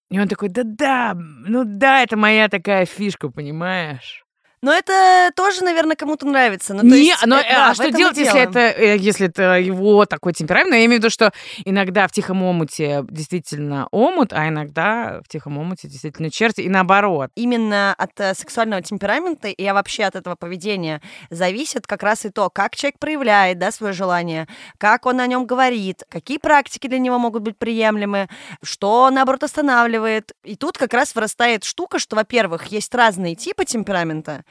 и 0.10 0.20
он 0.20 0.28
такой, 0.28 0.50
да-да, 0.50 1.14
ну 1.16 1.64
да, 1.66 2.04
это 2.04 2.18
моя 2.18 2.48
такая 2.50 2.86
фишка, 2.86 3.30
понимаешь? 3.30 4.25
Но 4.62 4.74
это 4.74 5.32
тоже, 5.36 5.64
наверное, 5.64 5.96
кому-то 5.96 6.26
нравится. 6.26 6.74
Ну, 6.74 6.84
не, 6.84 7.06
есть, 7.06 7.26
но 7.26 7.40
э, 7.40 7.44
да, 7.44 7.70
а 7.70 7.74
что 7.76 7.92
делать, 7.92 8.18
если 8.18 8.40
это, 8.40 8.60
э, 8.60 8.98
если 8.98 9.28
это 9.28 9.60
его 9.60 10.06
такой 10.06 10.34
темперамент? 10.34 10.72
Но 10.72 10.76
я 10.76 10.86
имею 10.86 11.00
в 11.00 11.04
виду, 11.04 11.10
что 11.10 11.32
иногда 11.66 12.08
в 12.08 12.12
тихом 12.12 12.42
омуте 12.44 13.04
действительно 13.10 13.88
омут, 13.92 14.34
а 14.34 14.48
иногда 14.48 15.22
в 15.24 15.28
тихом 15.28 15.58
омуте 15.58 15.88
действительно 15.88 16.32
черти, 16.32 16.62
и 16.62 16.70
наоборот. 16.70 17.30
Именно 17.36 17.94
от 17.94 18.20
э, 18.20 18.34
сексуального 18.34 18.82
темперамента 18.82 19.50
и 19.50 19.72
вообще 19.72 20.04
от 20.06 20.16
этого 20.16 20.36
поведения 20.36 21.02
зависит 21.30 21.86
как 21.86 22.04
раз 22.04 22.26
и 22.26 22.30
то, 22.30 22.50
как 22.50 22.76
человек 22.76 23.00
проявляет 23.00 23.60
да, 23.60 23.72
свое 23.72 23.94
желание, 23.94 24.48
как 24.78 25.06
он 25.06 25.20
о 25.20 25.28
нем 25.28 25.46
говорит, 25.46 26.04
какие 26.10 26.38
практики 26.38 26.88
для 26.88 27.00
него 27.00 27.20
могут 27.20 27.44
быть 27.44 27.58
приемлемы, 27.58 28.30
что, 28.64 29.10
наоборот, 29.12 29.44
останавливает. 29.44 30.34
И 30.44 30.56
тут 30.56 30.78
как 30.78 30.94
раз 30.94 31.14
вырастает 31.14 31.64
штука, 31.64 32.00
что, 32.00 32.16
во-первых, 32.16 32.68
есть 32.68 32.94
разные 32.96 33.36
типы 33.36 33.66
темперамента, 33.66 34.44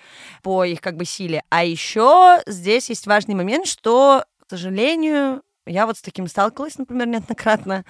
по 0.43 0.65
их 0.65 0.81
как 0.81 0.97
бы 0.97 1.05
силе. 1.05 1.43
А 1.51 1.65
еще 1.65 2.41
здесь 2.47 2.89
есть 2.89 3.07
важный 3.07 3.35
момент, 3.35 3.67
что, 3.67 4.25
к 4.47 4.51
сожалению, 4.51 5.43
я 5.67 5.87
вот 5.87 5.99
с 5.99 6.03
таким 6.03 6.27
сталкивалась, 6.29 6.79
например, 6.79 7.07
неоднократно, 7.07 7.85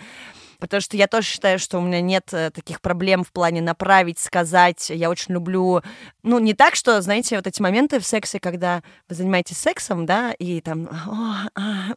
потому 0.60 0.80
что 0.80 0.96
я 0.96 1.08
тоже 1.08 1.26
считаю, 1.26 1.58
что 1.58 1.78
у 1.78 1.80
меня 1.80 2.00
нет 2.00 2.32
э, 2.32 2.50
таких 2.50 2.80
проблем 2.80 3.24
в 3.24 3.32
плане 3.32 3.60
направить, 3.60 4.18
сказать. 4.18 4.90
Я 4.90 5.10
очень 5.10 5.34
люблю, 5.34 5.82
ну, 6.22 6.38
не 6.38 6.54
так, 6.54 6.76
что, 6.76 7.00
знаете, 7.02 7.36
вот 7.36 7.46
эти 7.46 7.60
моменты 7.60 7.98
в 7.98 8.06
сексе, 8.06 8.38
когда 8.38 8.82
вы 9.08 9.16
занимаетесь 9.16 9.58
сексом, 9.58 10.06
да, 10.06 10.32
и 10.32 10.60
там... 10.60 10.88
А, 10.90 11.48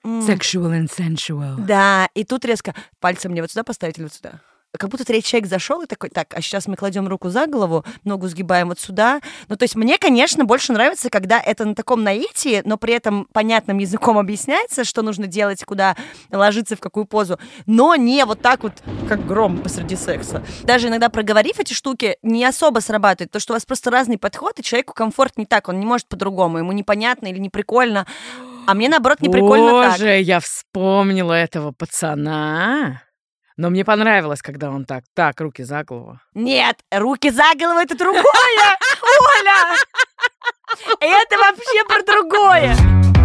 Sexual 0.04 0.72
and 0.74 0.90
sensual. 0.90 1.56
Да, 1.60 2.10
и 2.14 2.24
тут 2.24 2.44
резко 2.46 2.74
пальцем 3.00 3.32
мне 3.32 3.42
вот 3.42 3.52
сюда 3.52 3.64
поставить 3.64 3.98
или 3.98 4.06
вот 4.06 4.14
сюда 4.14 4.42
как 4.78 4.90
будто 4.90 5.06
третий 5.06 5.30
человек 5.30 5.50
зашел 5.50 5.82
и 5.82 5.88
такой, 5.88 6.10
так, 6.10 6.34
а 6.34 6.42
сейчас 6.42 6.68
мы 6.68 6.76
кладем 6.76 7.08
руку 7.08 7.30
за 7.30 7.48
голову, 7.48 7.86
ногу 8.04 8.28
сгибаем 8.28 8.70
вот 8.70 8.80
сюда. 8.80 9.22
Ну, 9.48 9.56
то 9.56 9.64
есть 9.64 9.76
мне, 9.76 9.98
конечно, 9.98 10.46
больше 10.46 10.74
нравится, 10.74 11.10
когда 11.10 11.40
это 11.40 11.66
на 11.66 11.76
таком 11.76 12.04
наитии, 12.04 12.62
но 12.66 12.78
при 12.78 12.94
этом 12.94 13.28
понятным 13.34 13.78
языком 13.80 14.18
объясняется, 14.18 14.84
что 14.84 15.02
нужно 15.02 15.28
делать, 15.28 15.64
куда 15.64 15.96
ложиться, 16.32 16.76
в 16.76 16.80
какую 16.80 17.06
позу, 17.06 17.40
но 17.66 17.96
не 17.96 18.24
вот 18.26 18.42
так 18.42 18.64
вот, 18.64 18.74
как 19.08 19.26
гром 19.26 19.58
посреди 19.60 19.96
секса. 19.96 20.44
Даже 20.64 20.88
иногда 20.88 21.10
проговорив 21.10 21.60
эти 21.60 21.74
штуки, 21.74 22.18
не 22.22 22.46
особо 22.46 22.80
срабатывает, 22.80 23.32
то, 23.32 23.40
что 23.40 23.54
у 23.54 23.56
вас 23.56 23.66
просто 23.66 23.90
разный 23.90 24.18
подход, 24.18 24.60
и 24.60 24.64
человеку 24.64 24.94
комфорт 24.94 25.38
не 25.38 25.46
так, 25.46 25.70
он 25.70 25.80
не 25.80 25.86
может 25.86 26.08
по-другому, 26.08 26.60
ему 26.60 26.72
непонятно 26.72 27.28
или 27.28 27.40
не 27.40 27.50
прикольно. 27.50 28.06
А 28.68 28.74
мне, 28.74 28.90
наоборот, 28.90 29.22
не 29.22 29.30
прикольно 29.30 29.72
Боже, 29.72 29.90
так. 29.90 30.00
Боже, 30.00 30.20
я 30.20 30.40
вспомнила 30.42 31.32
этого 31.32 31.72
пацана. 31.72 33.02
Но 33.58 33.72
мне 33.72 33.84
понравилось, 33.84 34.44
когда 34.44 34.70
он 34.70 34.86
так, 34.86 35.04
так, 35.16 35.42
руки 35.42 35.64
за 35.64 35.84
голову. 35.84 36.20
Нет, 36.36 36.78
руки 36.92 37.32
за 37.32 37.56
голову 37.60 37.80
это 37.80 37.98
другое, 37.98 38.24
Оля! 39.40 39.76
Это 41.00 41.38
вообще 41.38 41.84
про 41.88 42.04
другое. 42.04 43.17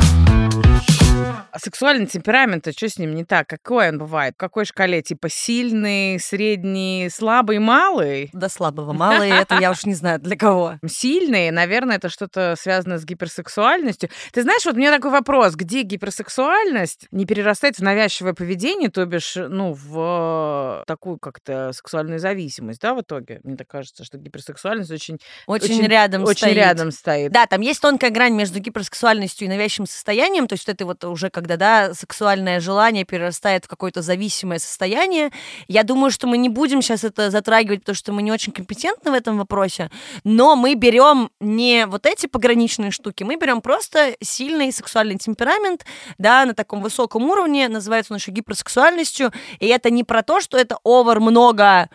А 1.53 1.59
сексуальный 1.59 2.07
темперамент, 2.07 2.67
а 2.67 2.73
что 2.73 2.89
с 2.89 2.97
ним 2.97 3.15
не 3.15 3.27
так? 3.27 3.47
Какой 3.47 3.91
он 3.91 3.99
бывает? 3.99 4.33
В 4.35 4.39
какой 4.39 4.65
шкале? 4.65 5.03
Типа 5.03 5.29
сильный, 5.29 6.19
средний, 6.19 7.11
слабый, 7.13 7.59
малый? 7.59 8.31
Да 8.33 8.49
слабого, 8.49 8.95
малый, 8.95 9.29
это 9.29 9.59
я 9.61 9.71
уж 9.71 9.85
не 9.85 9.93
знаю 9.93 10.19
для 10.19 10.35
кого. 10.35 10.79
Сильный, 10.87 11.51
наверное, 11.51 11.97
это 11.97 12.09
что-то 12.09 12.55
связано 12.59 12.97
с 12.97 13.05
гиперсексуальностью. 13.05 14.09
Ты 14.33 14.43
знаешь, 14.43 14.65
вот 14.65 14.77
у 14.77 14.79
меня 14.79 14.91
такой 14.91 15.11
вопрос, 15.11 15.55
где 15.55 15.83
гиперсексуальность 15.83 17.07
не 17.11 17.27
перерастает 17.27 17.77
в 17.77 17.83
навязчивое 17.83 18.33
поведение, 18.33 18.89
то 18.89 19.05
бишь, 19.05 19.35
ну, 19.37 19.75
в 19.75 20.85
такую 20.87 21.19
как-то 21.19 21.73
сексуальную 21.75 22.19
зависимость, 22.19 22.81
да, 22.81 22.95
в 22.95 23.03
итоге? 23.03 23.41
Мне 23.45 23.59
так 23.59 23.69
кажется, 23.69 24.05
что 24.05 24.17
гиперсексуальность 24.17 24.91
очень... 24.91 25.19
Очень, 25.47 25.75
очень 25.75 25.87
рядом 25.87 26.25
очень 26.25 26.39
стоит. 26.39 26.57
рядом 26.57 26.91
стоит. 26.93 27.31
Да, 27.31 27.45
там 27.45 27.61
есть 27.61 27.83
тонкая 27.83 28.11
грань 28.11 28.33
между 28.33 28.59
гиперсексуальностью 28.59 29.47
и 29.47 29.51
навязчивым 29.51 29.87
состоянием, 29.87 30.49
то 30.49 30.55
есть 30.55 30.67
это 30.67 30.87
вот 30.87 31.05
уже 31.13 31.31
когда, 31.31 31.57
да, 31.57 31.95
сексуальное 31.95 32.61
желание 32.61 33.05
перерастает 33.05 33.65
в 33.65 33.69
какое-то 33.69 34.03
зависимое 34.03 34.59
состояние. 34.59 35.31
Я 35.69 35.83
думаю, 35.83 36.11
что 36.11 36.27
мы 36.27 36.39
не 36.39 36.49
будем 36.49 36.83
сейчас 36.83 37.05
это 37.05 37.31
затрагивать, 37.31 37.81
потому 37.81 37.97
что 37.97 38.13
мы 38.13 38.23
не 38.23 38.33
очень 38.33 38.53
компетентны 38.53 39.11
в 39.11 39.15
этом 39.15 39.39
вопросе, 39.39 39.91
но 40.25 40.57
мы 40.57 40.75
берем 40.75 41.31
не 41.41 41.87
вот 41.87 42.07
эти 42.07 42.27
пограничные 42.27 42.91
штуки, 42.91 43.23
мы 43.23 43.37
берем 43.37 43.61
просто 43.61 44.17
сильный 44.21 44.73
сексуальный 44.73 45.19
темперамент, 45.19 45.85
да, 46.19 46.45
на 46.45 46.55
таком 46.55 46.83
высоком 46.83 47.25
уровне, 47.25 47.69
называется 47.69 48.13
он 48.13 48.19
еще 48.19 48.31
гиперсексуальностью, 48.31 49.33
и 49.61 49.67
это 49.67 49.91
не 49.91 50.05
про 50.05 50.23
то, 50.23 50.41
что 50.41 50.57
это 50.57 50.79
овер 50.85 51.21
много 51.21 51.89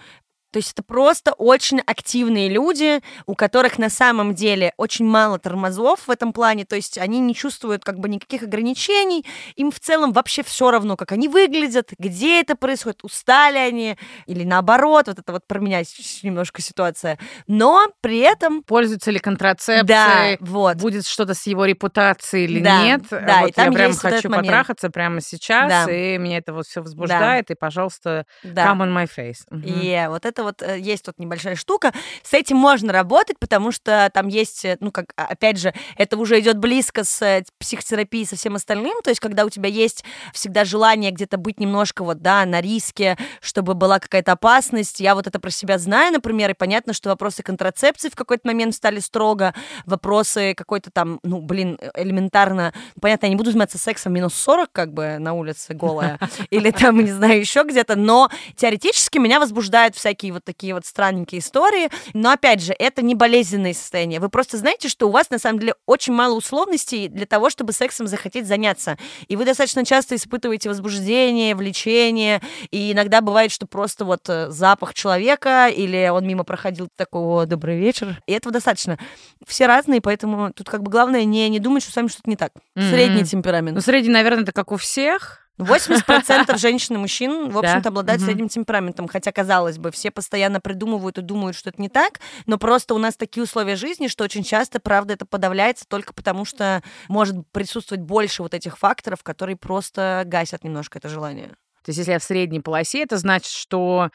то 0.57 0.59
есть 0.59 0.71
это 0.71 0.81
просто 0.81 1.33
очень 1.33 1.81
активные 1.81 2.49
люди, 2.49 2.99
у 3.27 3.35
которых 3.35 3.77
на 3.77 3.91
самом 3.91 4.33
деле 4.33 4.73
очень 4.75 5.05
мало 5.05 5.37
тормозов 5.37 6.07
в 6.07 6.09
этом 6.09 6.33
плане, 6.33 6.65
то 6.65 6.75
есть 6.75 6.97
они 6.97 7.19
не 7.19 7.35
чувствуют 7.35 7.83
как 7.83 7.99
бы 7.99 8.09
никаких 8.09 8.41
ограничений, 8.41 9.23
им 9.55 9.69
в 9.69 9.79
целом 9.79 10.13
вообще 10.13 10.41
все 10.41 10.71
равно, 10.71 10.97
как 10.97 11.11
они 11.11 11.27
выглядят, 11.27 11.91
где 11.99 12.41
это 12.41 12.55
происходит, 12.55 13.03
устали 13.03 13.59
они 13.59 13.99
или 14.25 14.43
наоборот, 14.43 15.05
вот 15.05 15.19
это 15.19 15.31
вот 15.31 15.45
променять 15.45 15.95
немножко 16.23 16.63
ситуация. 16.63 17.19
Но 17.45 17.85
при 18.01 18.17
этом... 18.17 18.63
Пользуются 18.63 19.11
ли 19.11 19.19
контрацепцией, 19.19 19.85
да, 19.85 20.37
вот. 20.39 20.77
будет 20.77 21.05
что-то 21.05 21.35
с 21.35 21.45
его 21.45 21.65
репутацией 21.65 22.45
или 22.45 22.63
да, 22.63 22.81
нет. 22.83 23.03
Да, 23.11 23.41
вот 23.41 23.55
и 23.55 23.61
я 23.61 23.71
прям 23.71 23.93
хочу 23.93 24.27
вот 24.27 24.37
потрахаться 24.37 24.89
прямо 24.89 25.21
сейчас, 25.21 25.85
да. 25.85 25.91
и 25.93 26.17
меня 26.17 26.37
это 26.37 26.51
вот 26.51 26.65
все 26.65 26.81
возбуждает, 26.81 27.45
да. 27.47 27.53
и, 27.53 27.55
пожалуйста, 27.55 28.25
да. 28.43 28.65
come 28.65 28.79
on 28.79 28.91
my 28.91 29.07
face. 29.07 29.41
Угу. 29.51 29.61
И 29.63 30.07
вот 30.09 30.25
это 30.25 30.46
вот 30.47 30.61
э, 30.61 30.79
есть 30.79 31.05
тут 31.05 31.19
небольшая 31.19 31.55
штука. 31.55 31.93
С 32.23 32.33
этим 32.33 32.57
можно 32.57 32.93
работать, 32.93 33.37
потому 33.39 33.71
что 33.71 34.09
там 34.13 34.27
есть, 34.27 34.65
э, 34.65 34.77
ну, 34.79 34.91
как, 34.91 35.13
а, 35.15 35.25
опять 35.25 35.57
же, 35.57 35.73
это 35.97 36.17
уже 36.17 36.39
идет 36.39 36.57
близко 36.57 37.03
с 37.03 37.21
э, 37.21 37.43
психотерапией, 37.59 38.25
со 38.25 38.35
всем 38.35 38.55
остальным. 38.55 39.01
То 39.03 39.09
есть, 39.09 39.19
когда 39.19 39.45
у 39.45 39.49
тебя 39.49 39.69
есть 39.69 40.03
всегда 40.33 40.65
желание 40.65 41.11
где-то 41.11 41.37
быть 41.37 41.59
немножко 41.59 42.03
вот, 42.03 42.21
да, 42.21 42.45
на 42.45 42.61
риске, 42.61 43.17
чтобы 43.41 43.73
была 43.73 43.99
какая-то 43.99 44.33
опасность. 44.33 44.99
Я 44.99 45.15
вот 45.15 45.27
это 45.27 45.39
про 45.39 45.49
себя 45.49 45.77
знаю, 45.77 46.13
например, 46.13 46.51
и 46.51 46.53
понятно, 46.53 46.93
что 46.93 47.09
вопросы 47.09 47.43
контрацепции 47.43 48.09
в 48.09 48.15
какой-то 48.15 48.47
момент 48.47 48.73
стали 48.73 48.99
строго, 48.99 49.53
вопросы 49.85 50.53
какой-то 50.55 50.91
там, 50.91 51.19
ну, 51.23 51.41
блин, 51.41 51.77
элементарно, 51.93 52.73
понятно, 53.01 53.25
я 53.25 53.29
не 53.31 53.35
буду 53.35 53.51
заниматься 53.51 53.77
сексом 53.77 54.13
минус 54.13 54.33
40, 54.35 54.71
как 54.71 54.93
бы, 54.93 55.17
на 55.19 55.33
улице 55.33 55.73
голая, 55.73 56.19
или 56.49 56.71
там, 56.71 56.99
не 57.03 57.11
знаю, 57.11 57.39
еще 57.39 57.63
где-то, 57.63 57.95
но 57.95 58.29
теоретически 58.55 59.17
меня 59.17 59.39
возбуждают 59.39 59.95
всякие 59.95 60.26
вот 60.31 60.43
такие 60.43 60.73
вот 60.73 60.85
странненькие 60.85 61.39
истории. 61.39 61.89
Но 62.13 62.31
опять 62.31 62.61
же, 62.61 62.73
это 62.77 63.01
не 63.01 63.15
болезненные 63.15 63.73
состояния. 63.73 64.19
Вы 64.19 64.29
просто 64.29 64.57
знаете, 64.57 64.89
что 64.89 65.07
у 65.07 65.11
вас 65.11 65.29
на 65.29 65.39
самом 65.39 65.59
деле 65.59 65.75
очень 65.85 66.13
мало 66.13 66.35
условностей 66.35 67.07
для 67.07 67.25
того, 67.25 67.49
чтобы 67.49 67.73
сексом 67.73 68.07
захотеть 68.07 68.47
заняться. 68.47 68.97
И 69.27 69.35
вы 69.35 69.45
достаточно 69.45 69.85
часто 69.85 70.15
испытываете 70.15 70.69
возбуждение, 70.69 71.55
влечение. 71.55 72.41
И 72.71 72.91
иногда 72.91 73.21
бывает, 73.21 73.51
что 73.51 73.67
просто 73.67 74.05
вот 74.05 74.27
э, 74.29 74.49
запах 74.49 74.93
человека 74.93 75.67
или 75.67 76.09
он 76.09 76.27
мимо 76.27 76.43
проходил 76.43 76.87
такой, 76.95 77.21
о, 77.21 77.45
добрый 77.45 77.79
вечер. 77.79 78.21
И 78.27 78.33
этого 78.33 78.51
достаточно. 78.51 78.97
Все 79.45 79.67
разные, 79.67 80.01
поэтому 80.01 80.51
тут 80.53 80.69
как 80.69 80.83
бы 80.83 80.91
главное 80.91 81.23
не, 81.23 81.49
не 81.49 81.59
думать, 81.59 81.83
что 81.83 81.91
с 81.91 81.95
вами 81.95 82.07
что-то 82.07 82.29
не 82.29 82.35
так. 82.35 82.51
Mm-hmm. 82.75 82.89
Средний 82.89 83.23
темперамент. 83.25 83.75
Ну, 83.75 83.81
средний, 83.81 84.11
наверное, 84.11 84.43
это 84.43 84.51
как 84.51 84.71
у 84.71 84.77
всех. 84.77 85.46
80% 85.57 86.57
женщин 86.57 86.95
и 86.95 86.97
мужчин, 86.97 87.49
в 87.49 87.57
общем-то, 87.57 87.89
обладают 87.89 88.21
да? 88.21 88.27
средним 88.27 88.49
темпераментом. 88.49 89.07
Хотя, 89.07 89.31
казалось 89.31 89.77
бы, 89.77 89.91
все 89.91 90.11
постоянно 90.11 90.61
придумывают 90.61 91.17
и 91.17 91.21
думают, 91.21 91.55
что 91.57 91.69
это 91.69 91.81
не 91.81 91.89
так, 91.89 92.19
но 92.45 92.57
просто 92.57 92.93
у 92.93 92.97
нас 92.97 93.15
такие 93.15 93.43
условия 93.43 93.75
жизни, 93.75 94.07
что 94.07 94.23
очень 94.23 94.43
часто, 94.43 94.79
правда, 94.79 95.13
это 95.13 95.25
подавляется 95.25 95.85
только 95.87 96.13
потому, 96.13 96.45
что 96.45 96.83
может 97.07 97.35
присутствовать 97.51 98.03
больше 98.03 98.43
вот 98.43 98.53
этих 98.53 98.77
факторов, 98.77 99.23
которые 99.23 99.55
просто 99.55 100.23
гасят 100.25 100.63
немножко 100.63 100.99
это 100.99 101.09
желание. 101.09 101.49
То 101.83 101.89
есть, 101.89 101.99
если 101.99 102.11
я 102.11 102.19
в 102.19 102.23
средней 102.23 102.59
полосе, 102.59 103.03
это 103.03 103.17
значит, 103.17 103.51
что 103.51 104.09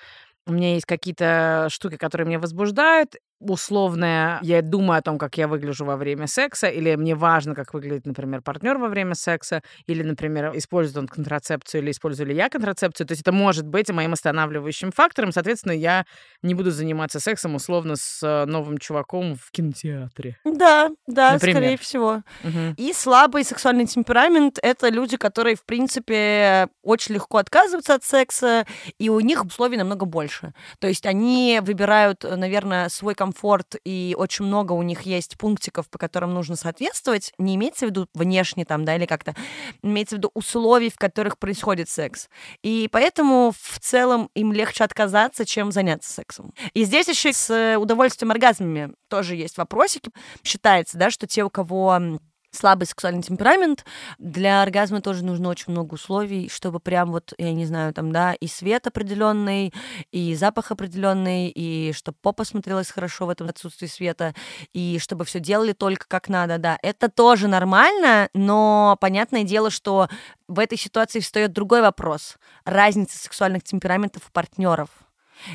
у 0.47 0.53
меня 0.53 0.75
есть 0.75 0.87
какие-то 0.87 1.69
штуки, 1.71 1.97
которые 1.97 2.27
меня 2.27 2.39
возбуждают, 2.39 3.17
условное, 3.51 4.39
я 4.43 4.63
думаю 4.63 4.99
о 4.99 5.03
том, 5.03 5.19
как 5.19 5.37
я 5.37 5.49
выгляжу 5.49 5.85
во 5.85 5.97
время 5.97 6.27
секса, 6.27 6.69
или 6.69 6.95
мне 6.95 7.15
важно, 7.15 7.55
как 7.55 7.75
выглядит, 7.75 8.07
например, 8.07 8.43
партнер 8.43 8.79
во 8.79 8.89
время 8.89 9.15
секса, 9.15 9.63
или, 9.87 10.03
например, 10.03 10.53
использует 10.57 10.97
он 10.99 11.09
контрацепцию, 11.09 11.83
или 11.83 11.91
использую 11.91 12.29
ли 12.29 12.35
я 12.35 12.49
контрацепцию. 12.49 13.07
То 13.07 13.13
есть 13.13 13.23
это 13.23 13.33
может 13.33 13.67
быть 13.67 13.91
моим 13.91 14.13
останавливающим 14.13 14.93
фактором. 14.93 15.33
Соответственно, 15.33 15.73
я 15.73 16.07
не 16.43 16.55
буду 16.55 16.71
заниматься 16.71 17.21
сексом 17.21 17.55
условно 17.55 17.97
с 17.97 18.23
э, 18.23 18.45
новым 18.47 18.79
чуваком 18.79 19.37
в 19.37 19.51
кинотеатре. 19.51 20.39
Да, 20.45 20.91
да, 21.07 21.33
например. 21.35 21.57
скорее 21.57 21.77
всего. 21.79 22.23
Угу. 22.45 22.75
И 22.77 22.93
слабый 22.93 23.45
сексуальный 23.45 23.87
темперамент— 23.87 24.59
это 24.63 24.89
люди, 24.89 25.17
которые, 25.17 25.57
в 25.57 25.65
принципе, 25.65 26.69
очень 26.83 27.15
легко 27.15 27.39
отказываются 27.39 27.95
от 27.95 28.05
секса, 28.05 28.67
и 28.99 29.09
у 29.09 29.21
них 29.21 29.45
условий 29.45 29.77
намного 29.77 30.07
больше. 30.07 30.55
То 30.79 30.89
есть 30.89 31.07
они 31.07 31.61
выбирают, 31.63 32.25
наверное, 32.25 32.89
свой 32.89 33.15
комфорт 33.15 33.32
дискомфорт, 33.33 33.77
и 33.85 34.15
очень 34.19 34.45
много 34.45 34.73
у 34.73 34.83
них 34.83 35.03
есть 35.03 35.37
пунктиков, 35.39 35.89
по 35.89 35.99
которым 35.99 36.35
нужно 36.35 36.57
соответствовать, 36.57 37.33
не 37.39 37.55
имеется 37.57 37.87
в 37.87 37.91
виду 37.91 38.07
внешне 38.15 38.65
там, 38.65 38.85
да, 38.85 38.97
или 38.97 39.07
как-то, 39.07 39.35
имеется 39.83 40.17
в 40.17 40.19
виду 40.19 40.31
условий, 40.35 40.91
в 40.91 40.97
которых 40.97 41.39
происходит 41.39 41.89
секс. 41.89 42.29
И 42.62 42.89
поэтому 42.93 43.53
в 43.59 43.79
целом 43.81 44.31
им 44.35 44.53
легче 44.53 44.85
отказаться, 44.85 45.45
чем 45.45 45.73
заняться 45.73 46.12
сексом. 46.12 46.53
И 46.75 46.85
здесь 46.85 47.09
еще 47.09 47.33
с 47.33 47.77
удовольствием 47.79 48.31
оргазмами 48.31 48.93
тоже 49.09 49.37
есть 49.37 49.59
вопросики. 49.59 50.11
Считается, 50.43 50.99
да, 50.99 51.11
что 51.11 51.27
те, 51.27 51.45
у 51.45 51.51
кого 51.51 52.19
слабый 52.52 52.87
сексуальный 52.87 53.23
темперамент, 53.23 53.85
для 54.18 54.62
оргазма 54.62 55.00
тоже 55.00 55.25
нужно 55.25 55.49
очень 55.49 55.73
много 55.73 55.94
условий, 55.94 56.49
чтобы 56.49 56.80
прям 56.80 57.11
вот, 57.11 57.32
я 57.38 57.52
не 57.52 57.66
знаю, 57.66 57.92
там, 57.94 58.12
да, 58.12 58.35
и 58.35 58.47
свет 58.47 58.87
определенный, 58.87 59.73
и 60.12 60.35
запах 60.35 60.71
определенный, 60.71 61.49
и 61.49 61.92
чтобы 61.92 62.16
попа 62.21 62.44
смотрелась 62.44 62.90
хорошо 62.90 63.26
в 63.26 63.30
этом 63.30 63.49
отсутствии 63.49 63.87
света, 63.87 64.35
и 64.73 64.99
чтобы 65.00 65.25
все 65.25 65.40
делали 65.40 65.73
только 65.73 66.06
как 66.06 66.28
надо, 66.28 66.59
да. 66.59 66.78
Это 66.82 67.09
тоже 67.09 67.49
нормально, 67.49 68.28
но 68.35 68.97
понятное 69.00 69.44
дело, 69.44 69.71
что 69.71 70.09
в 70.47 70.59
этой 70.59 70.76
ситуации 70.76 71.21
встает 71.21 71.52
другой 71.52 71.80
вопрос. 71.80 72.37
Разница 72.64 73.18
сексуальных 73.18 73.64
темпераментов 73.64 74.28
у 74.28 74.32
партнеров. 74.32 74.90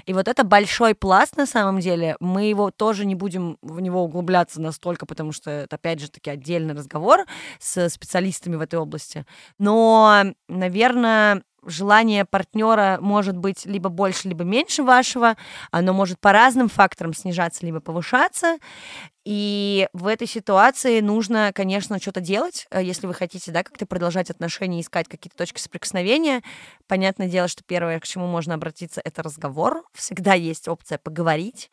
И 0.06 0.13
вот 0.13 0.27
это 0.27 0.44
большой 0.44 0.96
пласт 0.96 1.38
на 1.38 1.46
самом 1.46 1.79
деле. 1.79 2.15
Мы 2.20 2.46
его 2.46 2.72
тоже 2.72 3.06
не 3.06 3.15
будем 3.15 3.58
в 3.62 3.79
него 3.79 4.03
углубляться 4.03 4.62
настолько, 4.62 5.06
потому 5.06 5.32
что 5.32 5.50
это, 5.51 5.75
опять 5.75 6.00
же, 6.00 6.10
таки 6.10 6.29
отдельный 6.29 6.74
разговор 6.74 7.25
с 7.60 7.89
специалистами 7.89 8.56
в 8.56 8.62
этой 8.62 8.79
области. 8.79 9.25
Но, 9.58 10.24
наверное, 10.48 11.44
желание 11.67 12.25
партнера 12.25 12.98
может 13.01 13.38
быть 13.38 13.65
либо 13.65 13.89
больше, 13.89 14.27
либо 14.29 14.44
меньше 14.44 14.84
вашего. 14.84 15.36
Оно 15.72 15.94
может 15.94 16.20
по 16.20 16.32
разным 16.32 16.70
факторам 16.70 17.13
снижаться, 17.13 17.65
либо 17.65 17.79
повышаться. 17.79 18.58
И 19.27 19.89
в 19.91 20.07
этой 20.07 20.25
ситуации 20.25 21.01
нужно, 21.01 21.51
конечно, 21.53 22.00
что-то 22.00 22.22
делать, 22.22 22.65
э, 22.72 22.81
если 22.81 23.07
вы 23.07 23.13
хотите, 23.13 23.51
да, 23.51 23.62
как-то 23.62 23.86
продолжать 23.86 24.29
отношения, 24.29 24.79
искать 24.79 25.10
какие-то 25.10 25.36
точки 25.36 25.60
соприкосновения. 25.60 26.43
Понятное 26.88 27.27
дело, 27.27 27.50
что 27.50 27.62
первое, 27.62 28.00
к 28.00 28.05
чему 28.05 28.25
можно 28.25 28.53
обратиться, 28.53 29.01
это 29.03 29.24
разговор. 29.24 29.84
Всегда 29.93 30.34
есть 30.34 30.69
опция 30.69 30.98
поговорить, 30.98 31.69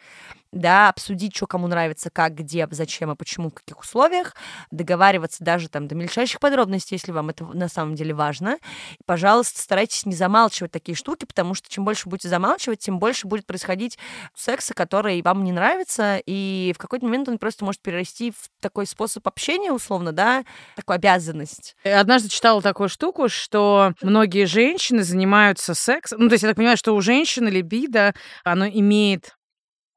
да, 0.55 0.89
обсудить, 0.89 1.37
что 1.37 1.47
кому 1.47 1.67
нравится, 1.67 2.11
как, 2.11 2.35
где, 2.35 2.67
зачем 2.71 3.11
и 3.11 3.17
почему, 3.17 3.51
в 3.51 3.55
каких 3.55 3.81
условиях, 3.81 4.35
договариваться 4.71 5.43
даже 5.45 5.69
там 5.69 5.89
до 5.89 5.95
мельчайших 5.95 6.41
подробностей, 6.41 6.95
если 6.95 7.13
вам 7.13 7.31
это 7.31 7.45
на 7.45 7.69
самом 7.69 7.95
деле 7.95 8.15
важно. 8.15 8.59
И, 8.93 9.03
пожалуйста, 9.05 9.61
старайтесь 9.61 10.07
не 10.07 10.15
замалчивать 10.15 10.73
такие 10.73 10.95
штуки, 10.95 11.25
потому 11.25 11.55
что 11.55 11.69
чем 11.69 11.85
больше 11.85 12.09
будете 12.09 12.29
замалчивать, 12.29 12.79
тем 12.79 12.99
больше 12.99 13.27
будет 13.27 13.47
происходить 13.47 13.99
секса, 14.35 14.75
который 14.75 15.21
вам 15.23 15.45
не 15.45 15.53
нравится, 15.53 16.21
и 16.25 16.73
в 16.75 16.79
какой-то 16.79 17.05
момент 17.05 17.29
он 17.29 17.39
просто 17.39 17.65
может 17.65 17.83
перерасти 17.83 18.31
в 18.31 18.51
такой 18.61 18.87
способ 18.87 19.27
общения, 19.27 19.73
условно, 19.73 20.13
да, 20.13 20.45
такую 20.77 20.97
обязанность. 20.97 21.77
Я 21.85 22.01
однажды 22.01 22.29
читала 22.29 22.63
такую 22.63 22.89
штуку, 22.89 23.29
что 23.29 23.95
многие 24.03 24.47
женщины 24.47 25.03
занимаются 25.03 25.75
сексом. 25.75 26.21
Ну, 26.21 26.29
то 26.29 26.35
есть 26.35 26.43
я 26.43 26.51
так 26.51 26.57
понимаю, 26.57 26.77
что 26.77 26.95
у 26.95 27.01
женщины 27.01 27.49
либидо, 27.49 28.15
оно 28.45 28.67
имеет 28.67 29.35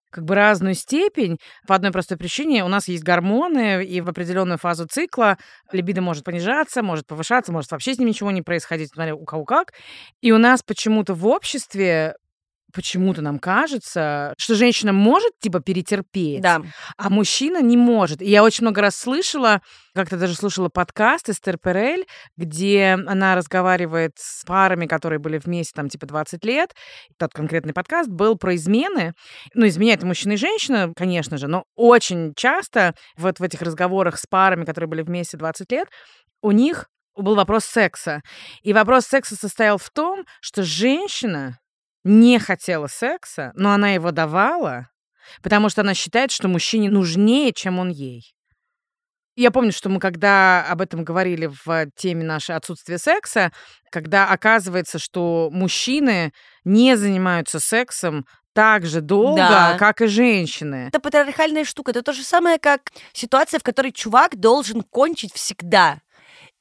как 0.09 0.23
бы 0.25 0.35
разную 0.35 0.73
степень 0.73 1.37
по 1.67 1.75
одной 1.75 1.91
простой 1.91 2.17
причине. 2.17 2.63
У 2.63 2.67
нас 2.67 2.87
есть 2.87 3.03
гормоны, 3.03 3.85
и 3.85 4.01
в 4.01 4.09
определенную 4.09 4.57
фазу 4.57 4.87
цикла 4.87 5.37
либидо 5.71 6.01
может 6.01 6.23
понижаться, 6.23 6.83
может 6.83 7.05
повышаться, 7.07 7.51
может 7.51 7.71
вообще 7.71 7.93
с 7.93 7.99
ним 7.99 8.09
ничего 8.09 8.31
не 8.31 8.41
происходить, 8.41 8.91
смотря 8.93 9.15
у 9.15 9.25
кого 9.25 9.45
как. 9.45 9.73
И 10.21 10.31
у 10.31 10.37
нас 10.37 10.63
почему-то 10.63 11.13
в 11.13 11.27
обществе 11.27 12.15
почему-то 12.77 13.23
нам 13.23 13.39
кажется, 13.39 14.35
что 14.37 14.53
женщина 14.53 14.93
может, 14.93 15.31
типа, 15.39 15.61
перетерпеть, 15.61 16.41
да. 16.41 16.61
а 16.95 17.09
мужчина 17.09 17.59
не 17.59 17.75
может. 17.75 18.21
И 18.21 18.29
я 18.29 18.43
очень 18.43 18.65
много 18.65 18.81
раз 18.81 18.95
слышала, 18.95 19.61
как-то 19.95 20.15
даже 20.15 20.35
слушала 20.35 20.69
подкаст 20.69 21.27
Эстер 21.27 21.57
Перель, 21.57 22.05
где 22.37 22.99
она 23.07 23.33
разговаривает 23.33 24.11
с 24.19 24.45
парами, 24.45 24.85
которые 24.85 25.17
были 25.17 25.39
вместе, 25.39 25.73
там, 25.75 25.89
типа, 25.89 26.05
20 26.05 26.45
лет. 26.45 26.75
Тот 27.17 27.33
конкретный 27.33 27.73
подкаст 27.73 28.09
был 28.09 28.37
про 28.37 28.53
измены. 28.53 29.13
Ну, 29.55 29.67
изменяет 29.67 30.03
мужчина 30.03 30.33
и 30.33 30.37
женщина, 30.37 30.93
конечно 30.95 31.37
же, 31.37 31.47
но 31.47 31.63
очень 31.75 32.33
часто 32.35 32.93
вот 33.17 33.39
в 33.39 33.43
этих 33.43 33.63
разговорах 33.63 34.19
с 34.19 34.27
парами, 34.27 34.65
которые 34.65 34.87
были 34.87 35.01
вместе 35.01 35.35
20 35.35 35.71
лет, 35.71 35.87
у 36.43 36.51
них 36.51 36.85
был 37.15 37.33
вопрос 37.33 37.65
секса. 37.65 38.21
И 38.61 38.71
вопрос 38.71 39.07
секса 39.07 39.35
состоял 39.35 39.79
в 39.79 39.89
том, 39.89 40.25
что 40.41 40.61
женщина 40.61 41.57
не 42.07 42.39
хотела 42.39 42.87
секса, 42.87 43.51
но 43.55 43.71
она 43.71 43.91
его 43.91 44.11
давала, 44.11 44.87
потому 45.41 45.69
что 45.69 45.81
она 45.81 45.93
считает, 45.93 46.31
что 46.31 46.47
мужчине 46.47 46.89
нужнее, 46.89 47.53
чем 47.53 47.79
он 47.79 47.89
ей. 47.89 48.33
Я 49.35 49.51
помню, 49.51 49.71
что 49.71 49.89
мы 49.89 49.99
когда 49.99 50.65
об 50.67 50.81
этом 50.81 51.03
говорили 51.03 51.47
в 51.63 51.91
теме 51.95 52.23
нашей 52.23 52.55
отсутствия 52.55 52.97
секса, 52.97 53.51
когда 53.91 54.27
оказывается, 54.27 54.97
что 54.97 55.49
мужчины 55.51 56.33
не 56.63 56.97
занимаются 56.97 57.59
сексом 57.59 58.25
так 58.53 58.87
же 58.87 59.01
долго, 59.01 59.37
да. 59.37 59.77
как 59.77 60.01
и 60.01 60.07
женщины. 60.07 60.87
Это 60.87 60.99
патриархальная 60.99 61.63
штука. 61.63 61.91
Это 61.91 62.01
то 62.01 62.13
же 62.13 62.23
самое, 62.23 62.57
как 62.57 62.91
ситуация, 63.13 63.59
в 63.59 63.63
которой 63.63 63.91
чувак 63.91 64.35
должен 64.35 64.81
кончить 64.81 65.31
всегда. 65.35 65.99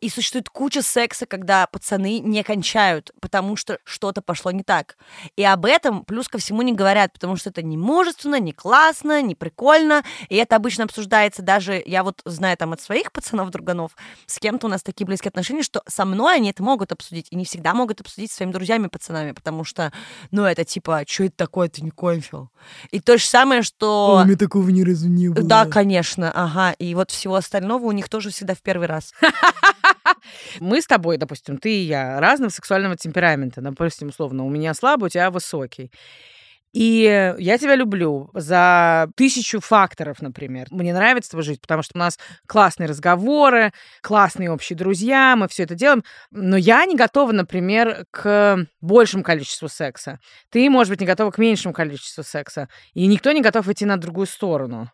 И 0.03 0.11
существует 0.11 0.51
куча 0.51 0.83
секса, 0.83 1.25
когда 1.25 1.67
пацаны 1.67 2.19
не 2.19 2.43
кончают, 2.43 3.13
потому 3.21 3.57
что 3.57 3.79
что-то 3.85 4.21
пошло 4.21 4.51
не 4.51 4.63
так. 4.63 4.99
И 5.37 5.45
об 5.45 5.65
этом 5.65 6.05
плюс 6.05 6.29
ко 6.29 6.37
всему 6.37 6.61
не 6.61 6.75
говорят, 6.75 7.15
потому 7.15 7.37
что 7.37 7.49
это 7.49 7.63
не 7.63 7.79
мужественно, 7.79 8.39
не 8.39 8.53
классно, 8.53 9.23
не 9.23 9.35
прикольно. 9.35 10.05
И 10.29 10.37
это 10.37 10.57
обычно 10.57 10.85
обсуждается 10.85 11.41
даже, 11.41 11.83
я 11.87 12.03
вот 12.03 12.21
знаю 12.27 12.59
там 12.59 12.75
от 12.75 12.83
своих 12.83 13.11
пацанов-друганов, 13.11 13.93
с 14.27 14.39
кем-то 14.39 14.67
у 14.67 14.71
нас 14.71 14.83
такие 14.83 15.07
близкие 15.07 15.31
отношения, 15.31 15.63
что 15.63 15.83
со 15.89 16.05
мной 16.05 16.37
они 16.37 16.51
это 16.51 16.63
могут 16.63 16.93
обсудить. 16.93 17.29
И 17.31 17.37
не 17.37 17.47
всегда 17.47 17.73
могут 17.73 18.03
обсудить 18.03 18.31
с 18.31 18.35
своими 18.35 18.53
друзьями-пацанами, 18.53 19.33
потому 19.33 19.65
что, 19.65 19.93
ну, 20.31 20.45
это 20.45 20.67
типа, 20.67 21.05
что 21.09 21.25
это 21.25 21.37
такое, 21.37 21.71
ты 21.71 21.81
не 21.81 21.91
кончил. 21.91 22.51
И 22.91 23.01
то 23.01 23.17
же 23.17 23.25
самое, 23.25 23.63
что... 23.63 24.19
А 24.19 24.23
у 24.23 24.27
меня 24.27 24.37
такого 24.37 24.69
ни 24.69 24.83
разу 24.83 25.09
не 25.09 25.29
было. 25.29 25.43
Да, 25.43 25.65
конечно, 25.65 26.31
ага. 26.31 26.73
И 26.73 26.95
вот 26.95 27.11
всего 27.11 27.37
остального 27.37 27.87
у 27.87 27.93
них 27.93 28.11
тоже 28.11 28.31
всегда 28.31 28.55
в 28.55 28.61
первый 28.61 28.89
раз. 28.89 29.15
Мы 30.61 30.81
с 30.81 30.87
тобой, 30.87 31.17
допустим, 31.17 31.59
ты 31.59 31.71
и 31.71 31.83
я, 31.83 32.21
разного 32.21 32.51
сексуального 32.51 32.97
темперамента. 32.97 33.61
Допустим, 33.61 34.09
условно, 34.09 34.45
у 34.45 34.51
меня 34.51 34.75
слабый, 34.75 35.07
у 35.07 35.11
тебя 35.11 35.31
высокий. 35.31 35.91
И 36.77 37.35
я 37.39 37.57
тебя 37.57 37.75
люблю 37.75 38.29
за 38.35 39.09
тысячу 39.17 39.61
факторов, 39.61 40.21
например. 40.21 40.67
Мне 40.71 40.93
нравится 40.93 41.35
с 41.35 41.43
жить, 41.43 41.59
потому 41.63 41.83
что 41.83 41.93
у 41.95 41.99
нас 41.99 42.19
классные 42.47 42.87
разговоры, 42.87 43.73
классные 44.03 44.51
общие 44.51 44.77
друзья, 44.77 45.37
мы 45.37 45.49
все 45.49 45.63
это 45.63 45.75
делаем. 45.75 46.05
Но 46.31 46.59
я 46.59 46.85
не 46.85 46.95
готова, 46.95 47.33
например, 47.33 48.05
к 48.11 48.67
большему 48.83 49.23
количеству 49.23 49.69
секса. 49.69 50.19
Ты, 50.51 50.69
может 50.69 50.91
быть, 50.91 51.01
не 51.01 51.07
готова 51.07 51.31
к 51.31 51.39
меньшему 51.39 51.73
количеству 51.73 52.23
секса. 52.23 52.69
И 52.93 53.07
никто 53.07 53.33
не 53.33 53.41
готов 53.41 53.67
идти 53.69 53.87
на 53.87 53.97
другую 53.97 54.27
сторону. 54.27 54.91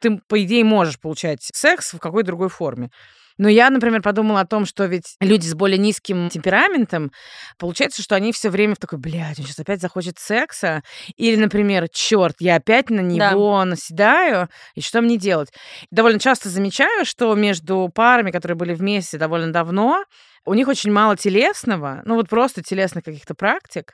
Ты, 0.00 0.20
по 0.28 0.40
идее, 0.40 0.62
можешь 0.62 1.00
получать 1.00 1.42
секс 1.42 1.94
в 1.94 1.98
какой-то 1.98 2.28
другой 2.28 2.48
форме. 2.48 2.90
Но 3.38 3.48
я, 3.48 3.70
например, 3.70 4.02
подумала 4.02 4.40
о 4.40 4.46
том, 4.46 4.66
что 4.66 4.84
ведь 4.84 5.16
люди 5.20 5.46
с 5.46 5.54
более 5.54 5.78
низким 5.78 6.28
темпераментом, 6.28 7.12
получается, 7.56 8.02
что 8.02 8.16
они 8.16 8.32
все 8.32 8.50
время 8.50 8.74
в 8.74 8.78
такой, 8.78 8.98
блядь, 8.98 9.38
он 9.38 9.46
сейчас 9.46 9.60
опять 9.60 9.80
захочет 9.80 10.18
секса. 10.18 10.82
Или, 11.16 11.36
например, 11.36 11.88
черт, 11.90 12.36
я 12.40 12.56
опять 12.56 12.90
на 12.90 13.00
него 13.00 13.58
да. 13.58 13.64
наседаю, 13.64 14.48
и 14.74 14.80
что 14.80 15.00
мне 15.00 15.16
делать? 15.16 15.50
Довольно 15.90 16.18
часто 16.18 16.48
замечаю, 16.48 17.04
что 17.04 17.34
между 17.34 17.88
парами, 17.94 18.32
которые 18.32 18.56
были 18.56 18.74
вместе 18.74 19.18
довольно 19.18 19.52
давно, 19.52 20.04
у 20.44 20.54
них 20.54 20.66
очень 20.66 20.90
мало 20.90 21.16
телесного, 21.16 22.02
ну 22.04 22.16
вот 22.16 22.28
просто 22.28 22.62
телесных 22.62 23.04
каких-то 23.04 23.34
практик. 23.34 23.92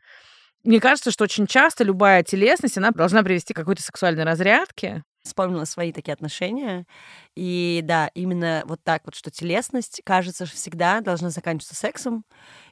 Мне 0.63 0.81
кажется, 0.81 1.11
что 1.11 1.25
очень 1.25 1.47
часто 1.47 1.85
любая 1.85 2.23
телесность, 2.23 2.79
она 2.79 2.91
должна 2.91 3.23
привести 3.23 3.53
к 3.53 3.57
какой-то 3.57 3.83
сексуальной 3.83 4.25
разрядке 4.25 5.03
вспомнила 5.25 5.65
свои 5.65 5.93
такие 5.93 6.13
отношения. 6.13 6.87
И 7.35 7.81
да, 7.85 8.09
именно 8.15 8.63
вот 8.67 8.83
так 8.85 9.03
вот, 9.07 9.15
что 9.15 9.31
телесность, 9.31 10.03
кажется, 10.05 10.47
всегда 10.47 11.01
должна 11.01 11.31
заканчиваться 11.31 11.75
сексом. 11.77 12.25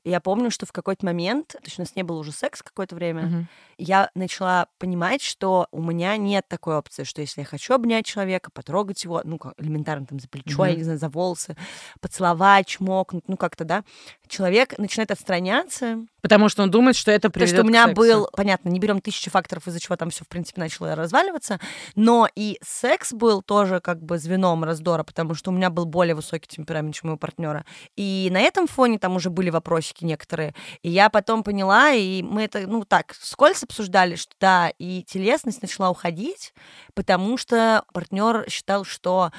И 0.04 0.10
я 0.10 0.20
помню, 0.20 0.50
что 0.50 0.66
в 0.66 0.72
какой-то 0.72 1.06
момент, 1.06 1.48
то 1.48 1.60
есть 1.64 1.78
у 1.78 1.82
нас 1.82 1.94
не 1.94 2.02
было 2.02 2.18
уже 2.18 2.32
секса 2.32 2.64
какое-то 2.64 2.94
время, 2.94 3.22
uh-huh. 3.22 3.44
я 3.78 4.10
начала 4.14 4.66
понимать, 4.78 5.22
что 5.22 5.68
у 5.70 5.82
меня 5.82 6.16
нет 6.16 6.46
такой 6.48 6.76
опции, 6.76 7.04
что 7.04 7.20
если 7.20 7.42
я 7.42 7.44
хочу 7.44 7.74
обнять 7.74 8.04
человека, 8.04 8.50
потрогать 8.52 9.04
его, 9.04 9.20
ну, 9.24 9.38
как 9.38 9.54
элементарно 9.58 10.06
там 10.06 10.18
за 10.18 10.28
плечо, 10.28 10.64
uh-huh. 10.64 10.70
я 10.70 10.76
не 10.76 10.82
знаю, 10.82 10.98
за 10.98 11.08
волосы, 11.08 11.56
поцеловать, 12.00 12.66
чмокнуть, 12.66 13.28
ну, 13.28 13.36
как-то, 13.36 13.64
да, 13.64 13.84
человек 14.28 14.76
начинает 14.78 15.10
отстраняться, 15.10 15.98
Потому 16.22 16.48
что 16.48 16.62
он 16.62 16.70
думает, 16.70 16.94
что 16.94 17.10
это 17.10 17.28
то, 17.28 17.30
приведет 17.30 17.56
что 17.56 17.62
у 17.62 17.68
меня 17.68 17.88
был, 17.88 18.28
понятно, 18.32 18.68
не 18.68 18.78
берем 18.78 19.00
тысячи 19.00 19.28
факторов, 19.28 19.66
из-за 19.66 19.80
чего 19.80 19.96
там 19.96 20.10
все, 20.10 20.24
в 20.24 20.28
принципе, 20.28 20.60
начало 20.60 20.94
разваливаться, 20.94 21.58
но 21.96 22.28
и 22.36 22.58
секс 22.62 23.12
был 23.12 23.42
тоже 23.42 23.80
как 23.80 24.00
бы 24.00 24.18
звеном 24.18 24.62
раздора, 24.62 25.02
потому 25.02 25.34
что 25.34 25.50
у 25.50 25.54
меня 25.54 25.68
был 25.68 25.84
более 25.84 26.14
высокий 26.14 26.46
темперамент, 26.46 26.94
чем 26.94 27.02
у 27.02 27.06
моего 27.08 27.18
партнера. 27.18 27.66
И 27.96 28.28
на 28.30 28.38
этом 28.40 28.68
фоне 28.68 29.00
там 29.00 29.16
уже 29.16 29.30
были 29.30 29.50
вопросики 29.92 30.04
некоторые. 30.04 30.54
И 30.82 30.90
я 30.90 31.10
потом 31.10 31.42
поняла, 31.42 31.92
и 31.92 32.22
мы 32.22 32.44
это, 32.44 32.66
ну 32.66 32.84
так, 32.84 33.14
скользь 33.20 33.62
обсуждали, 33.62 34.16
что 34.16 34.34
да, 34.40 34.72
и 34.78 35.02
телесность 35.02 35.62
начала 35.62 35.90
уходить, 35.90 36.52
потому 36.94 37.36
что 37.36 37.84
партнер 37.92 38.44
считал, 38.48 38.84
что 38.84 39.30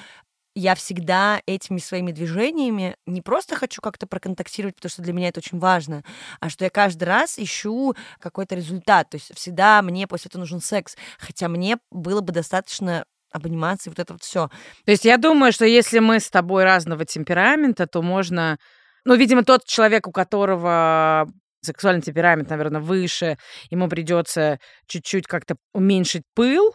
я 0.55 0.75
всегда 0.75 1.41
этими 1.47 1.79
своими 1.79 2.11
движениями 2.11 2.95
не 3.07 3.21
просто 3.21 3.55
хочу 3.55 3.81
как-то 3.81 4.05
проконтактировать, 4.05 4.75
потому 4.75 4.91
что 4.91 5.01
для 5.01 5.13
меня 5.13 5.29
это 5.29 5.39
очень 5.39 5.59
важно, 5.59 6.03
а 6.39 6.49
что 6.49 6.63
я 6.65 6.69
каждый 6.69 7.05
раз 7.05 7.39
ищу 7.39 7.95
какой-то 8.19 8.55
результат. 8.55 9.09
То 9.09 9.17
есть 9.17 9.35
всегда 9.35 9.81
мне 9.81 10.05
после 10.05 10.29
этого 10.29 10.41
нужен 10.41 10.61
секс. 10.61 10.95
Хотя 11.17 11.47
мне 11.47 11.77
было 11.89 12.21
бы 12.21 12.31
достаточно 12.33 13.05
обниматься 13.31 13.89
и 13.89 13.91
вот 13.91 13.97
это 13.97 14.13
вот 14.13 14.21
все. 14.21 14.49
То 14.85 14.91
есть 14.91 15.05
я 15.05 15.17
думаю, 15.17 15.51
что 15.51 15.65
если 15.65 15.97
мы 15.97 16.19
с 16.19 16.29
тобой 16.29 16.63
разного 16.63 17.03
темперамента, 17.03 17.87
то 17.87 18.03
можно... 18.03 18.59
Ну, 19.05 19.15
видимо, 19.15 19.43
тот 19.43 19.65
человек, 19.65 20.07
у 20.07 20.11
которого 20.11 21.27
сексуальный 21.61 22.01
темперамент, 22.01 22.49
наверное, 22.49 22.81
выше, 22.81 23.37
ему 23.69 23.87
придется 23.87 24.59
чуть-чуть 24.87 25.27
как-то 25.27 25.55
уменьшить 25.73 26.23
пыл, 26.35 26.73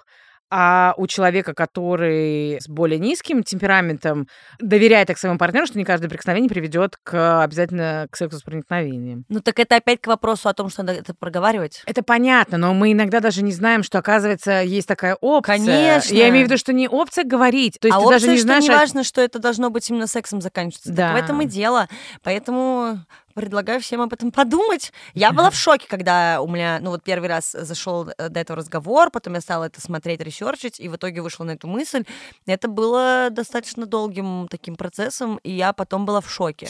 а 0.51 0.95
у 0.97 1.07
человека, 1.07 1.55
который 1.55 2.59
с 2.61 2.69
более 2.69 2.99
низким 2.99 3.43
темпераментом, 3.43 4.29
доверяет 4.59 5.09
так 5.09 5.19
своему 5.19 5.39
партнеру, 5.39 5.67
что 5.67 5.79
не 5.79 5.85
каждое 5.85 6.09
прикосновение 6.09 6.49
приведет 6.49 6.97
к 7.03 7.43
обязательно 7.43 8.07
к 8.11 8.17
сексу 8.17 8.39
с 8.39 8.43
проникновением. 8.43 9.25
Ну 9.29 9.41
так 9.41 9.59
это 9.59 9.77
опять 9.77 10.01
к 10.01 10.07
вопросу 10.07 10.49
о 10.49 10.55
том, 10.55 10.69
что 10.71 10.83
надо 10.83 10.99
это 10.99 11.15
проговаривать. 11.15 11.83
Это 11.87 12.03
понятно, 12.03 12.59
но 12.59 12.75
мы 12.75 12.93
иногда 12.93 13.21
даже 13.21 13.43
не 13.43 13.53
знаем, 13.53 13.83
что, 13.83 13.99
оказывается, 13.99 14.63
есть 14.63 14.89
такая 14.89 15.17
опция. 15.21 15.59
Конечно. 15.59 16.15
Я 16.15 16.29
имею 16.31 16.47
в 16.47 16.49
виду, 16.49 16.59
что 16.59 16.73
не 16.73 16.89
опция 16.89 17.25
говорить. 17.25 17.79
То 17.81 17.89
есть 17.89 17.97
а 17.97 18.01
ты 18.01 18.07
опция, 18.07 18.21
даже 18.21 18.31
не 18.33 18.37
что 18.37 18.47
знаешь... 18.47 18.65
не 18.65 18.71
а- 18.71 18.79
важно, 18.79 19.05
что 19.05 19.21
это 19.21 19.39
должно 19.39 19.71
быть 19.71 19.89
именно 19.91 20.07
сексом 20.07 20.41
заканчиваться. 20.41 20.93
Да. 20.93 21.13
Так 21.13 21.21
в 21.21 21.25
этом 21.25 21.43
и 21.43 21.47
дело. 21.47 21.89
Поэтому 22.23 22.99
предлагаю 23.39 23.81
всем 23.81 24.01
об 24.01 24.13
этом 24.13 24.33
подумать. 24.33 24.93
Я 25.15 25.33
была 25.33 25.51
в 25.51 25.55
шоке, 25.55 25.87
когда 25.89 26.41
у 26.41 26.49
меня, 26.49 26.81
ну 26.81 26.91
вот 26.91 27.05
первый 27.05 27.29
раз 27.29 27.53
зашел 27.53 28.09
э, 28.09 28.29
до 28.29 28.41
этого 28.41 28.57
разговор, 28.57 29.11
потом 29.13 29.35
я 29.35 29.41
стала 29.41 29.65
это 29.65 29.81
смотреть, 29.81 30.21
ресерчить, 30.21 30.81
и 30.81 30.89
в 30.89 30.97
итоге 30.97 31.23
вышла 31.23 31.45
на 31.45 31.53
эту 31.53 31.69
мысль. 31.69 32.05
Это 32.47 32.67
было 32.67 33.29
достаточно 33.31 33.87
долгим 33.87 34.49
таким 34.51 34.75
процессом, 34.75 35.37
и 35.45 35.53
я 35.53 35.73
потом 35.73 36.05
была 36.05 36.21
в 36.21 36.29
шоке. 36.29 36.69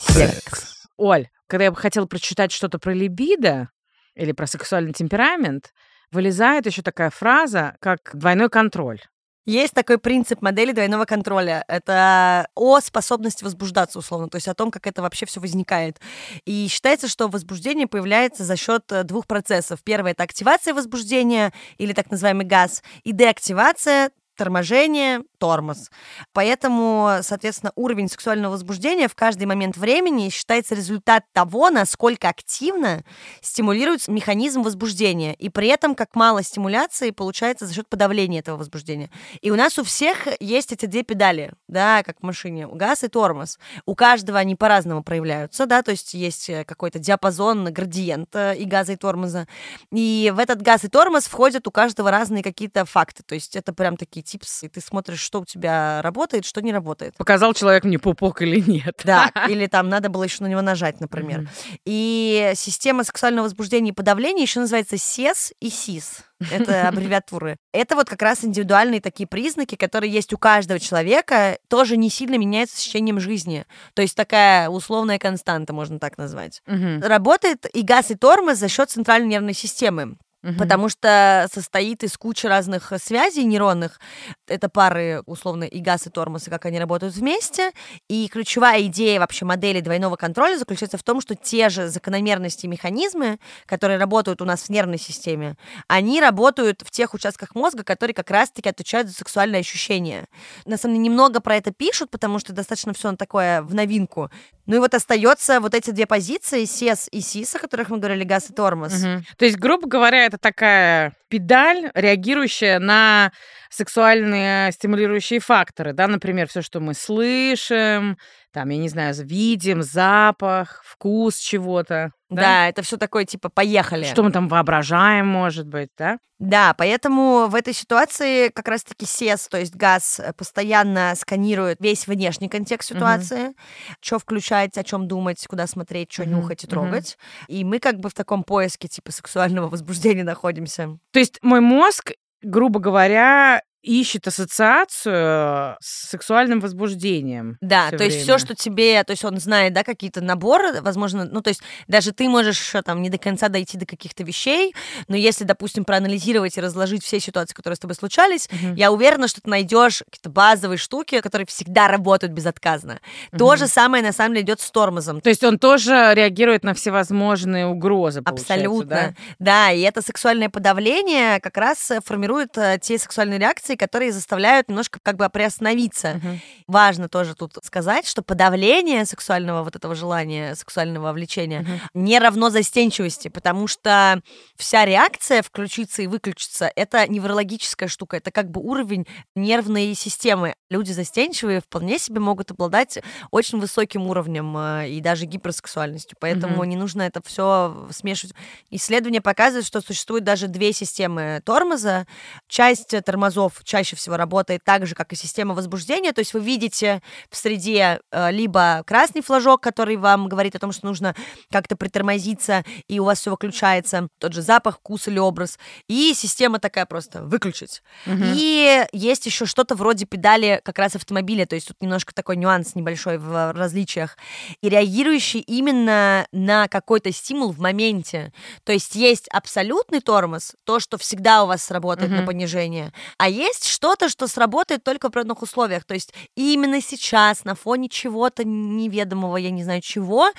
Секс. 0.00 0.88
Оль, 0.96 1.28
когда 1.46 1.66
я 1.66 1.70
бы 1.70 1.76
хотела 1.76 2.06
прочитать 2.06 2.50
что-то 2.50 2.80
про 2.80 2.92
либидо 2.92 3.68
или 4.16 4.32
про 4.32 4.48
сексуальный 4.48 4.92
темперамент, 4.92 5.72
вылезает 6.10 6.66
еще 6.66 6.82
такая 6.82 7.10
фраза, 7.10 7.76
как 7.80 8.10
двойной 8.14 8.48
контроль. 8.48 9.00
Есть 9.46 9.74
такой 9.74 9.98
принцип 9.98 10.40
модели 10.40 10.72
двойного 10.72 11.04
контроля. 11.04 11.64
Это 11.68 12.48
о 12.54 12.80
способности 12.80 13.44
возбуждаться, 13.44 13.98
условно, 13.98 14.28
то 14.28 14.36
есть 14.36 14.48
о 14.48 14.54
том, 14.54 14.70
как 14.70 14.86
это 14.86 15.02
вообще 15.02 15.26
все 15.26 15.40
возникает. 15.40 16.00
И 16.46 16.66
считается, 16.68 17.08
что 17.08 17.28
возбуждение 17.28 17.86
появляется 17.86 18.44
за 18.44 18.56
счет 18.56 18.90
э, 18.90 19.02
двух 19.04 19.26
процессов. 19.26 19.80
Первое 19.82 20.12
это 20.12 20.22
активация 20.22 20.72
возбуждения 20.72 21.52
или 21.76 21.92
так 21.92 22.10
называемый 22.10 22.46
газ, 22.46 22.82
и 23.02 23.12
деактивация 23.12 24.10
торможение, 24.36 25.22
тормоз. 25.44 25.90
Поэтому, 26.32 27.18
соответственно, 27.20 27.70
уровень 27.76 28.08
сексуального 28.08 28.52
возбуждения 28.52 29.08
в 29.08 29.14
каждый 29.14 29.44
момент 29.44 29.76
времени 29.76 30.30
считается 30.30 30.74
результат 30.74 31.24
того, 31.34 31.68
насколько 31.68 32.30
активно 32.30 33.04
стимулируется 33.42 34.10
механизм 34.10 34.62
возбуждения. 34.62 35.34
И 35.34 35.50
при 35.50 35.68
этом, 35.68 35.94
как 35.94 36.16
мало 36.16 36.42
стимуляции 36.42 37.10
получается 37.10 37.66
за 37.66 37.74
счет 37.74 37.86
подавления 37.90 38.38
этого 38.38 38.56
возбуждения. 38.56 39.10
И 39.42 39.50
у 39.50 39.56
нас 39.56 39.78
у 39.78 39.84
всех 39.84 40.28
есть 40.40 40.72
эти 40.72 40.86
две 40.86 41.02
педали, 41.02 41.52
да, 41.68 42.02
как 42.02 42.20
в 42.20 42.22
машине, 42.22 42.66
газ 42.66 43.04
и 43.04 43.08
тормоз. 43.08 43.58
У 43.84 43.94
каждого 43.94 44.38
они 44.38 44.56
по-разному 44.56 45.02
проявляются, 45.02 45.66
да, 45.66 45.82
то 45.82 45.90
есть 45.90 46.14
есть 46.14 46.48
э, 46.48 46.64
какой-то 46.64 46.98
диапазон, 46.98 47.70
градиент 47.70 48.34
и 48.34 48.64
газа, 48.64 48.94
и 48.94 48.96
тормоза. 48.96 49.46
И 49.92 50.32
в 50.34 50.38
этот 50.38 50.62
газ 50.62 50.84
и 50.84 50.88
тормоз 50.88 51.26
входят 51.26 51.68
у 51.68 51.70
каждого 51.70 52.10
разные 52.10 52.42
какие-то 52.42 52.86
факты. 52.86 53.22
То 53.22 53.34
есть 53.34 53.56
это 53.56 53.74
прям 53.74 53.98
такие 53.98 54.22
типс, 54.22 54.62
и 54.62 54.68
ты 54.68 54.80
смотришь, 54.80 55.20
что 55.34 55.40
у 55.40 55.44
тебя 55.44 56.00
работает, 56.02 56.44
что 56.44 56.62
не 56.62 56.72
работает. 56.72 57.16
Показал 57.16 57.54
человек 57.54 57.82
мне 57.82 57.98
пупок 57.98 58.40
или 58.42 58.60
нет. 58.60 59.00
Да, 59.02 59.32
или 59.48 59.66
там 59.66 59.88
надо 59.88 60.08
было 60.08 60.22
еще 60.22 60.44
на 60.44 60.46
него 60.46 60.62
нажать, 60.62 61.00
например. 61.00 61.40
Мгм. 61.40 61.48
И 61.84 62.52
система 62.54 63.02
сексуального 63.02 63.46
возбуждения 63.46 63.90
и 63.90 63.92
подавления 63.92 64.42
еще 64.42 64.60
называется 64.60 64.96
СЕС 64.96 65.52
и 65.58 65.70
СИС. 65.70 66.22
Это 66.52 66.86
аббревиатуры. 66.88 67.56
Это 67.72 67.96
вот 67.96 68.08
как 68.08 68.22
раз 68.22 68.44
индивидуальные 68.44 69.00
такие 69.00 69.26
признаки, 69.26 69.74
которые 69.74 70.12
есть 70.12 70.32
у 70.32 70.38
каждого 70.38 70.78
человека, 70.78 71.58
тоже 71.66 71.96
не 71.96 72.10
сильно 72.10 72.38
меняются 72.38 72.76
с 72.76 72.84
течением 72.84 73.18
жизни. 73.18 73.66
То 73.94 74.02
есть 74.02 74.14
такая 74.14 74.68
условная 74.68 75.18
константа, 75.18 75.72
можно 75.72 75.98
так 75.98 76.16
назвать. 76.16 76.62
Мгм. 76.66 77.02
Работает 77.02 77.66
и 77.74 77.82
газ, 77.82 78.12
и 78.12 78.14
тормоз 78.14 78.58
за 78.58 78.68
счет 78.68 78.88
центральной 78.88 79.30
нервной 79.30 79.54
системы. 79.54 80.16
Мгм. 80.44 80.58
Потому 80.58 80.90
что 80.90 81.48
состоит 81.50 82.04
из 82.04 82.18
кучи 82.18 82.46
разных 82.46 82.92
э, 82.92 82.98
связей 82.98 83.44
нейронных. 83.44 83.98
Это 84.46 84.68
пары, 84.68 85.22
условно, 85.24 85.64
и 85.64 85.80
газ, 85.80 86.06
и 86.06 86.10
тормоз, 86.10 86.46
и 86.46 86.50
как 86.50 86.66
они 86.66 86.78
работают 86.78 87.14
вместе. 87.14 87.72
И 88.10 88.28
ключевая 88.28 88.82
идея 88.82 89.20
вообще 89.20 89.46
модели 89.46 89.80
двойного 89.80 90.16
контроля 90.16 90.58
заключается 90.58 90.98
в 90.98 91.02
том, 91.02 91.22
что 91.22 91.34
те 91.34 91.70
же 91.70 91.88
закономерности 91.88 92.66
и 92.66 92.68
механизмы, 92.68 93.38
которые 93.64 93.98
работают 93.98 94.42
у 94.42 94.44
нас 94.44 94.64
в 94.64 94.68
нервной 94.68 94.98
системе, 94.98 95.56
они 95.88 96.20
работают 96.20 96.82
в 96.84 96.90
тех 96.90 97.14
участках 97.14 97.54
мозга, 97.54 97.82
которые 97.82 98.14
как 98.14 98.30
раз-таки 98.30 98.68
отвечают 98.68 99.08
за 99.08 99.14
сексуальные 99.14 99.60
ощущения. 99.60 100.26
На 100.66 100.76
самом 100.76 100.96
деле 100.96 101.06
немного 101.06 101.40
про 101.40 101.56
это 101.56 101.72
пишут, 101.72 102.10
потому 102.10 102.38
что 102.38 102.52
достаточно 102.52 102.92
все 102.92 103.16
такое 103.16 103.62
в 103.62 103.74
новинку. 103.74 104.30
Ну 104.66 104.76
и 104.76 104.78
вот 104.78 104.94
остается 104.94 105.60
вот 105.60 105.74
эти 105.74 105.90
две 105.90 106.06
позиции, 106.06 106.64
СЕС 106.64 107.08
и 107.12 107.20
СИС, 107.20 107.54
о 107.56 107.58
которых 107.58 107.90
мы 107.90 107.98
говорили, 107.98 108.24
газ 108.24 108.50
и 108.50 108.54
тормоз. 108.54 109.02
Мгм. 109.02 109.24
То 109.36 109.44
есть, 109.44 109.58
грубо 109.58 109.86
говоря, 109.86 110.24
это 110.24 110.38
такая 110.38 111.12
педаль, 111.28 111.90
реагирующая 111.94 112.78
на 112.78 113.32
сексуальные 113.70 114.72
стимулирующие 114.72 115.40
факторы, 115.40 115.92
да, 115.92 116.06
например, 116.06 116.48
все, 116.48 116.62
что 116.62 116.80
мы 116.80 116.94
слышим, 116.94 118.16
там, 118.52 118.68
я 118.68 118.78
не 118.78 118.88
знаю, 118.88 119.14
видим, 119.18 119.82
запах, 119.82 120.82
вкус 120.86 121.36
чего-то, 121.38 122.12
Да, 122.34 122.42
да? 122.42 122.68
это 122.68 122.82
все 122.82 122.96
такое 122.96 123.24
типа 123.24 123.48
поехали. 123.48 124.04
Что 124.04 124.22
мы 124.22 124.32
там 124.32 124.48
воображаем, 124.48 125.26
может 125.26 125.66
быть, 125.66 125.90
да? 125.96 126.18
Да, 126.38 126.74
поэтому 126.76 127.46
в 127.46 127.54
этой 127.54 127.72
ситуации 127.72 128.48
как 128.48 128.68
раз-таки 128.68 129.06
СЕС, 129.06 129.48
то 129.48 129.58
есть 129.58 129.74
газ, 129.74 130.20
э, 130.20 130.32
постоянно 130.32 131.14
сканирует 131.16 131.78
весь 131.80 132.06
внешний 132.06 132.48
контекст 132.48 132.88
ситуации, 132.90 133.54
что 134.00 134.18
включать, 134.18 134.76
о 134.76 134.84
чем 134.84 135.06
думать, 135.06 135.46
куда 135.46 135.66
смотреть, 135.66 136.12
что 136.12 136.24
Мгм, 136.24 136.36
нюхать 136.40 136.64
и 136.64 136.66
трогать. 136.66 137.18
И 137.48 137.64
мы 137.64 137.78
как 137.78 138.00
бы 138.00 138.08
в 138.08 138.14
таком 138.14 138.42
поиске 138.42 138.88
типа 138.88 139.12
сексуального 139.12 139.68
возбуждения 139.68 140.24
находимся. 140.24 140.98
То 141.12 141.20
есть 141.20 141.38
мой 141.42 141.60
мозг, 141.60 142.12
грубо 142.42 142.80
говоря, 142.80 143.62
ищет 143.84 144.26
ассоциацию 144.26 145.76
с 145.80 146.08
сексуальным 146.10 146.60
возбуждением. 146.60 147.58
Да, 147.60 147.90
то 147.90 148.02
есть 148.04 148.16
время. 148.16 148.38
все, 148.38 148.38
что 148.38 148.54
тебе, 148.54 149.02
то 149.04 149.10
есть 149.12 149.24
он 149.24 149.38
знает, 149.38 149.72
да, 149.72 149.84
какие-то 149.84 150.20
наборы, 150.20 150.80
возможно, 150.80 151.28
ну 151.30 151.42
то 151.42 151.48
есть 151.48 151.60
даже 151.86 152.12
ты 152.12 152.28
можешь 152.28 152.58
еще 152.58 152.82
там 152.82 153.02
не 153.02 153.10
до 153.10 153.18
конца 153.18 153.48
дойти 153.48 153.76
до 153.76 153.86
каких-то 153.86 154.22
вещей, 154.24 154.74
но 155.08 155.16
если, 155.16 155.44
допустим, 155.44 155.84
проанализировать 155.84 156.56
и 156.56 156.60
разложить 156.60 157.04
все 157.04 157.20
ситуации, 157.20 157.54
которые 157.54 157.76
с 157.76 157.80
тобой 157.80 157.94
случались, 157.94 158.48
Мгм. 158.50 158.74
я 158.74 158.90
уверена, 158.90 159.28
что 159.28 159.40
ты 159.40 159.50
найдешь 159.50 160.02
какие-то 160.10 160.30
базовые 160.30 160.78
штуки, 160.78 161.20
которые 161.20 161.46
всегда 161.46 161.88
работают 161.88 162.32
безотказно. 162.32 163.00
То 163.36 163.48
Мгм. 163.48 163.58
же 163.58 163.66
самое 163.68 164.02
на 164.02 164.12
самом 164.12 164.34
деле 164.34 164.44
идет 164.46 164.60
с 164.60 164.70
тормозом. 164.70 165.20
То 165.20 165.28
есть 165.28 165.44
он 165.44 165.58
тоже 165.58 166.12
реагирует 166.14 166.64
на 166.64 166.72
всевозможные 166.74 167.66
угрозы, 167.66 168.22
Абсолютно. 168.24 169.14
да? 169.38 169.64
Да? 169.68 169.70
и 169.72 169.80
это 169.80 170.02
сексуальное 170.02 170.48
подавление 170.48 171.40
как 171.40 171.56
раз 171.56 171.90
э, 171.90 172.00
формирует 172.04 172.56
э, 172.56 172.78
те 172.80 172.98
сексуальные 172.98 173.38
реакции, 173.38 173.73
которые 173.76 174.12
заставляют 174.12 174.68
немножко 174.68 174.98
как 175.02 175.16
бы 175.16 175.28
приостановиться. 175.28 176.14
Мгм. 176.22 176.40
Важно 176.66 177.08
тоже 177.08 177.34
тут 177.34 177.58
сказать, 177.62 178.06
что 178.06 178.22
подавление 178.22 179.04
сексуального 179.04 179.62
вот 179.62 179.76
этого 179.76 179.94
желания, 179.94 180.54
сексуального 180.54 181.12
влечения 181.12 181.60
Мгм. 181.62 181.80
не 181.94 182.18
равно 182.18 182.50
застенчивости, 182.50 183.28
потому 183.28 183.66
что 183.66 184.20
вся 184.56 184.84
реакция 184.84 185.42
включиться 185.42 186.02
и 186.02 186.06
выключиться— 186.06 186.70
это 186.76 187.06
неврологическая 187.08 187.88
штука, 187.88 188.16
это 188.18 188.30
как 188.30 188.50
бы 188.50 188.60
уровень 188.60 189.06
нервной 189.34 189.94
системы. 189.94 190.54
Люди 190.70 190.92
застенчивые 190.92 191.60
вполне 191.60 191.98
себе 191.98 192.20
могут 192.20 192.50
обладать 192.50 192.98
очень 193.30 193.58
высоким 193.60 194.06
уровнем 194.06 194.56
э, 194.56 194.88
и 194.90 195.00
даже 195.00 195.26
гиперсексуальностью, 195.26 196.16
поэтому 196.20 196.56
Мгм. 196.56 196.64
не 196.68 196.76
нужно 196.76 197.02
это 197.02 197.20
все 197.24 197.86
смешивать. 197.90 198.34
Исследования 198.70 199.20
показывают, 199.20 199.66
что 199.66 199.80
существует 199.80 200.24
даже 200.24 200.48
две 200.48 200.72
системы 200.72 201.40
тормоза. 201.44 202.06
Часть 202.48 202.94
тормозов 203.04 203.63
чаще 203.64 203.96
всего 203.96 204.16
работает 204.16 204.62
так 204.64 204.86
же, 204.86 204.94
как 204.94 205.12
и 205.12 205.16
система 205.16 205.54
возбуждения, 205.54 206.12
то 206.12 206.20
есть 206.20 206.34
вы 206.34 206.40
видите 206.40 207.02
в 207.30 207.36
среде 207.36 208.00
э, 208.10 208.30
либо 208.30 208.82
красный 208.86 209.22
флажок, 209.22 209.62
который 209.62 209.96
вам 209.96 210.28
говорит 210.28 210.54
о 210.54 210.58
том, 210.58 210.72
что 210.72 210.86
нужно 210.86 211.14
как-то 211.50 211.76
притормозиться, 211.76 212.64
и 212.88 213.00
у 213.00 213.04
вас 213.04 213.20
все 213.20 213.30
выключается, 213.30 214.08
тот 214.18 214.32
же 214.32 214.42
запах, 214.42 214.78
вкус 214.78 215.08
или 215.08 215.18
образ, 215.18 215.58
и 215.88 216.12
система 216.14 216.58
такая 216.58 216.86
просто 216.86 217.22
выключить. 217.22 217.82
Угу. 218.06 218.22
И 218.34 218.84
есть 218.92 219.26
еще 219.26 219.46
что-то 219.46 219.74
вроде 219.74 220.06
педали 220.06 220.60
как 220.64 220.78
раз 220.78 220.96
автомобиля, 220.96 221.46
то 221.46 221.54
есть 221.54 221.68
тут 221.68 221.76
немножко 221.80 222.14
такой 222.14 222.36
нюанс 222.36 222.74
небольшой 222.74 223.18
в 223.18 223.52
различиях, 223.52 224.16
и 224.60 224.68
реагирующий 224.68 225.40
именно 225.40 226.26
на 226.32 226.68
какой-то 226.68 227.12
стимул 227.12 227.52
в 227.52 227.60
моменте. 227.60 228.32
То 228.64 228.72
есть 228.72 228.94
есть 228.94 229.28
абсолютный 229.28 230.00
тормоз, 230.00 230.54
то, 230.64 230.80
что 230.80 230.98
всегда 230.98 231.44
у 231.44 231.46
вас 231.46 231.62
сработает 231.62 232.10
угу. 232.10 232.20
на 232.20 232.26
понижение, 232.26 232.92
а 233.18 233.28
есть 233.28 233.53
что-то, 233.62 234.08
что 234.08 234.26
сработает 234.26 234.82
только 234.82 235.06
в 235.06 235.08
определенных 235.08 235.42
условиях. 235.42 235.84
То 235.84 235.94
есть 235.94 236.12
именно 236.34 236.80
сейчас 236.80 237.44
на 237.44 237.54
фоне 237.54 237.88
чего-то 237.88 238.44
неведомого, 238.44 239.36
я 239.36 239.50
не 239.50 239.62
знаю 239.62 239.82
чего, 239.82 240.30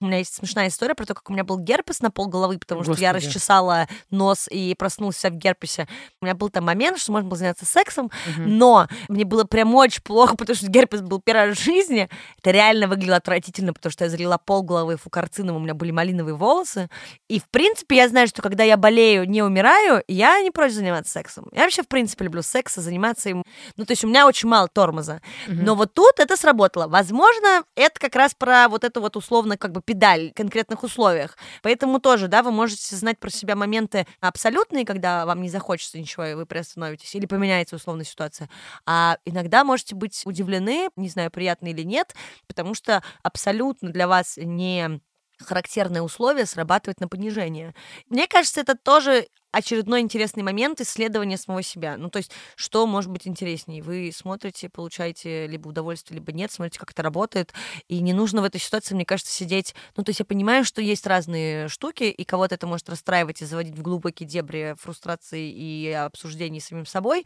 у 0.00 0.06
меня 0.06 0.18
есть 0.18 0.34
смешная 0.34 0.68
история 0.68 0.94
про 0.94 1.06
то, 1.06 1.14
как 1.14 1.30
у 1.30 1.32
меня 1.32 1.44
был 1.44 1.58
герпес 1.58 2.00
на 2.00 2.10
пол 2.10 2.26
головы, 2.26 2.58
потому 2.58 2.80
Господи. 2.80 2.96
что 2.96 3.02
я 3.02 3.12
расчесала 3.12 3.88
нос 4.10 4.46
и 4.50 4.74
проснулась 4.74 5.16
вся 5.16 5.30
в 5.30 5.34
герпесе. 5.34 5.88
У 6.20 6.24
меня 6.24 6.34
был 6.34 6.50
там 6.50 6.64
момент, 6.64 6.98
что 6.98 7.12
можно 7.12 7.28
было 7.28 7.38
заняться 7.38 7.64
сексом, 7.64 8.06
угу. 8.06 8.42
но 8.46 8.88
мне 9.08 9.24
было 9.24 9.44
прям 9.44 9.74
очень 9.74 10.02
плохо, 10.02 10.36
потому 10.38 10.56
что 10.56 10.66
герпес 10.66 11.00
был 11.00 11.20
первый 11.20 11.48
раз 11.48 11.58
в 11.58 11.62
жизни. 11.62 12.08
Это 12.38 12.50
реально 12.50 12.88
выглядело 12.88 13.16
отвратительно, 13.16 13.72
потому 13.72 13.90
что 13.90 14.04
я 14.04 14.10
залила 14.10 14.38
пол 14.38 14.62
головы 14.62 14.96
фукарцином, 14.96 15.56
у 15.56 15.60
меня 15.60 15.74
были 15.74 15.92
малиновые 15.92 16.34
волосы. 16.34 16.90
И, 17.28 17.40
в 17.40 17.48
принципе, 17.48 17.96
я 17.96 18.08
знаю, 18.08 18.28
что 18.28 18.42
когда 18.42 18.64
я 18.64 18.76
болею, 18.76 19.26
не 19.28 19.42
умираю, 19.42 20.02
я 20.08 20.40
не 20.42 20.50
против 20.50 20.74
заниматься 20.74 21.12
сексом. 21.12 21.48
Я 21.52 21.62
вообще, 21.62 21.82
в 21.82 21.88
принципе, 21.88 22.24
люблю 22.24 22.42
секс, 22.42 22.55
заниматься 22.80 23.28
им. 23.28 23.44
Ну, 23.76 23.84
то 23.84 23.92
есть 23.92 24.04
у 24.04 24.08
меня 24.08 24.26
очень 24.26 24.48
мало 24.48 24.68
тормоза. 24.68 25.20
Угу. 25.46 25.56
Но 25.56 25.74
вот 25.74 25.94
тут 25.94 26.18
это 26.18 26.36
сработало. 26.36 26.86
Возможно, 26.88 27.64
это 27.74 28.00
как 28.00 28.16
раз 28.16 28.34
про 28.34 28.68
вот 28.68 28.84
это 28.84 29.00
вот 29.00 29.16
условно 29.16 29.56
как 29.56 29.72
бы 29.72 29.82
педаль 29.82 30.30
в 30.30 30.34
конкретных 30.34 30.82
условиях. 30.82 31.36
Поэтому 31.62 32.00
тоже, 32.00 32.28
да, 32.28 32.42
вы 32.42 32.50
можете 32.50 32.96
знать 32.96 33.18
про 33.18 33.30
себя 33.30 33.56
моменты 33.56 34.06
абсолютные, 34.20 34.84
когда 34.84 35.26
вам 35.26 35.42
не 35.42 35.48
захочется 35.48 35.98
ничего, 35.98 36.24
и 36.24 36.34
вы 36.34 36.46
приостановитесь, 36.46 37.14
или 37.14 37.26
поменяется 37.26 37.76
условная 37.76 38.04
ситуация. 38.04 38.48
А 38.84 39.18
иногда 39.24 39.64
можете 39.64 39.94
быть 39.94 40.22
удивлены, 40.24 40.88
не 40.96 41.08
знаю, 41.08 41.30
приятно 41.30 41.68
или 41.68 41.82
нет, 41.82 42.14
потому 42.46 42.74
что 42.74 43.02
абсолютно 43.22 43.90
для 43.90 44.08
вас 44.08 44.36
не 44.36 45.00
характерное 45.38 46.02
условие 46.02 46.46
срабатывает 46.46 47.00
на 47.00 47.08
понижение. 47.08 47.74
Мне 48.08 48.26
кажется, 48.26 48.60
это 48.60 48.76
тоже 48.76 49.26
очередной 49.56 50.00
интересный 50.00 50.42
момент 50.42 50.80
исследования 50.80 51.38
самого 51.38 51.62
себя. 51.62 51.96
Ну, 51.96 52.10
то 52.10 52.18
есть, 52.18 52.30
что 52.56 52.86
может 52.86 53.10
быть 53.10 53.26
интереснее? 53.26 53.82
Вы 53.82 54.12
смотрите, 54.14 54.68
получаете 54.68 55.46
либо 55.46 55.68
удовольствие, 55.68 56.18
либо 56.18 56.32
нет, 56.32 56.52
смотрите, 56.52 56.78
как 56.78 56.90
это 56.90 57.02
работает. 57.02 57.54
И 57.88 58.00
не 58.00 58.12
нужно 58.12 58.42
в 58.42 58.44
этой 58.44 58.60
ситуации, 58.60 58.94
мне 58.94 59.06
кажется, 59.06 59.32
сидеть... 59.32 59.74
Ну, 59.96 60.04
то 60.04 60.10
есть, 60.10 60.18
я 60.18 60.26
понимаю, 60.26 60.64
что 60.64 60.82
есть 60.82 61.06
разные 61.06 61.68
штуки, 61.68 62.04
и 62.04 62.24
кого-то 62.24 62.54
это 62.54 62.66
может 62.66 62.88
расстраивать 62.90 63.40
и 63.40 63.46
заводить 63.46 63.76
в 63.76 63.82
глубокие 63.82 64.28
дебри 64.28 64.74
фрустрации 64.78 65.50
и 65.50 65.90
обсуждений 65.90 66.60
с 66.60 66.66
самим 66.66 66.84
собой, 66.84 67.24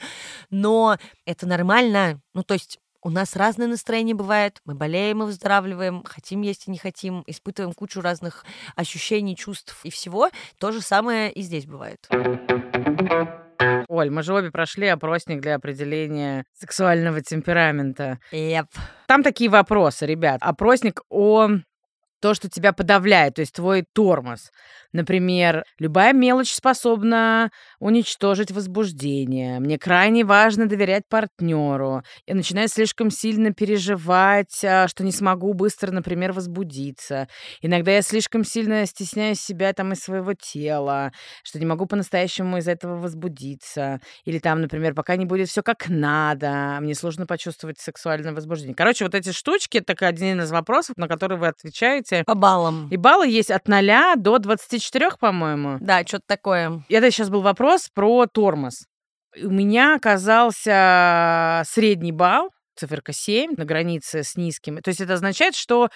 но 0.51 0.99
это 1.25 1.47
нормально. 1.47 2.21
Ну, 2.35 2.45
то 2.45 2.55
есть, 2.55 2.79
у 3.03 3.11
нас 3.11 3.37
разное 3.37 3.67
настроение 3.67 4.15
бывает, 4.15 4.61
мы 4.65 4.75
болеем 4.75 5.23
и 5.23 5.27
выздоравливаем, 5.27 6.03
хотим 6.05 6.43
есть 6.43 6.69
и 6.69 6.71
не 6.71 6.79
хотим, 6.79 7.25
испытываем 7.27 7.73
кучу 7.73 8.01
разных 8.01 8.45
ощущений, 8.77 9.37
чувств 9.37 9.81
и 9.85 9.91
всего. 9.91 10.31
То 10.59 10.73
же 10.73 10.81
самое 10.81 11.33
и 11.33 11.43
здесь 11.43 11.67
бывает. 11.67 12.09
Оль, 13.89 14.11
мы 14.11 14.23
же 14.23 14.35
обе 14.35 14.51
прошли 14.51 14.87
опросник 14.87 15.41
для 15.41 15.57
определения 15.57 16.45
сексуального 16.53 17.21
темперамента. 17.21 18.19
Yep. 18.33 18.67
Там 19.07 19.23
такие 19.23 19.51
вопросы, 19.51 20.07
ребят. 20.07 20.39
Опросник 20.43 21.03
о 21.11 21.49
то, 22.21 22.35
что 22.35 22.49
тебя 22.49 22.73
подавляет, 22.73 23.35
то 23.35 23.41
есть 23.41 23.55
твой 23.55 23.85
тормоз. 23.93 24.51
Например, 24.93 25.65
любая 25.79 26.13
мелочь 26.13 26.53
способна 26.53 27.51
уничтожить 27.79 28.51
возбуждение. 28.51 29.61
Мне 29.61 29.79
крайне 29.79 30.25
важно 30.25 30.69
доверять 30.69 31.05
партнеру. 31.09 32.03
Я 32.27 32.35
начинаю 32.35 32.69
слишком 32.69 33.11
сильно 33.11 33.53
переживать, 33.53 34.65
а, 34.65 34.89
что 34.89 35.05
не 35.05 35.13
смогу 35.13 35.55
быстро, 35.55 35.93
например, 35.93 36.33
возбудиться. 36.33 37.29
Иногда 37.63 37.93
я 37.93 38.03
слишком 38.03 38.45
сильно 38.45 38.85
стесняю 38.87 39.37
себя 39.37 39.73
там 39.73 39.93
и 39.93 39.97
своего 39.97 40.35
тела, 40.35 41.13
что 41.45 41.61
не 41.61 41.67
могу 41.67 41.87
по-настоящему 41.87 42.59
из 42.59 42.67
этого 42.67 42.97
возбудиться. 42.97 44.01
Или 44.25 44.41
там, 44.41 44.61
например, 44.61 44.95
пока 44.95 45.15
не 45.17 45.25
будет 45.25 45.49
все 45.49 45.63
как 45.63 45.89
надо, 45.89 46.79
мне 46.81 46.97
сложно 46.97 47.27
почувствовать 47.27 47.79
сексуальное 47.79 48.33
возбуждение. 48.33 48.75
Короче, 48.75 49.05
вот 49.05 49.15
эти 49.15 49.31
штучки, 49.31 49.79
это 49.79 49.95
один 50.07 50.41
из 50.41 50.51
вопросов, 50.51 50.97
на 50.97 51.07
которые 51.07 51.39
вы 51.39 51.47
отвечаете. 51.47 52.10
По 52.27 52.35
баллам. 52.35 52.89
И 52.91 52.97
баллы 52.97 53.29
есть 53.29 53.51
от 53.51 53.69
0 53.69 54.17
до 54.17 54.39
20 54.39 54.61
24, 54.71 55.13
по-моему. 55.19 55.79
Да, 55.81 56.03
что-то 56.07 56.25
такое. 56.27 56.83
Это 56.89 57.11
сейчас 57.11 57.31
был 57.31 57.41
вопрос 57.41 57.89
про 57.93 58.27
тормоз. 58.27 58.87
У 59.41 59.51
меня 59.51 59.95
оказался 59.95 61.63
средний 61.67 62.13
балл, 62.13 62.51
циферка 62.75 63.13
7, 63.13 63.55
на 63.57 63.65
границе 63.65 64.23
с 64.23 64.37
низким. 64.37 64.79
То 64.83 64.89
есть 64.89 65.01
это 65.01 65.15
означает, 65.15 65.55
что 65.55 65.89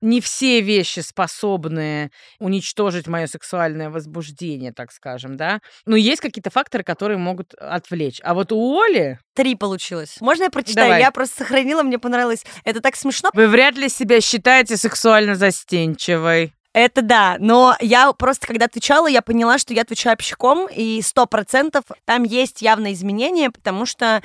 не 0.00 0.20
все 0.20 0.60
вещи 0.60 1.00
способны 1.00 2.10
уничтожить 2.38 3.06
мое 3.06 3.26
сексуальное 3.26 3.90
возбуждение, 3.90 4.72
так 4.72 4.92
скажем, 4.92 5.36
да. 5.36 5.60
Но 5.86 5.96
есть 5.96 6.20
какие-то 6.20 6.50
факторы, 6.50 6.84
которые 6.84 7.18
могут 7.18 7.54
отвлечь. 7.54 8.20
А 8.22 8.34
вот 8.34 8.52
у 8.52 8.80
Оли... 8.80 9.18
Три 9.34 9.54
получилось. 9.54 10.16
Можно 10.20 10.44
я 10.44 10.50
прочитаю? 10.50 10.88
Давай. 10.88 11.00
Я 11.00 11.10
просто 11.10 11.44
сохранила, 11.44 11.82
мне 11.82 11.98
понравилось. 11.98 12.44
Это 12.64 12.80
так 12.80 12.96
смешно. 12.96 13.30
Вы 13.32 13.48
вряд 13.48 13.76
ли 13.76 13.88
себя 13.88 14.20
считаете 14.20 14.76
сексуально 14.76 15.34
застенчивой. 15.34 16.52
Это 16.72 17.02
да, 17.02 17.36
но 17.40 17.76
я 17.80 18.12
просто, 18.12 18.46
когда 18.46 18.66
отвечала, 18.66 19.08
я 19.08 19.22
поняла, 19.22 19.58
что 19.58 19.74
я 19.74 19.82
отвечаю 19.82 20.14
общиком, 20.14 20.68
и 20.68 21.02
сто 21.02 21.26
процентов 21.26 21.84
там 22.04 22.22
есть 22.22 22.62
явное 22.62 22.92
изменение, 22.92 23.50
потому 23.50 23.86
что 23.86 24.22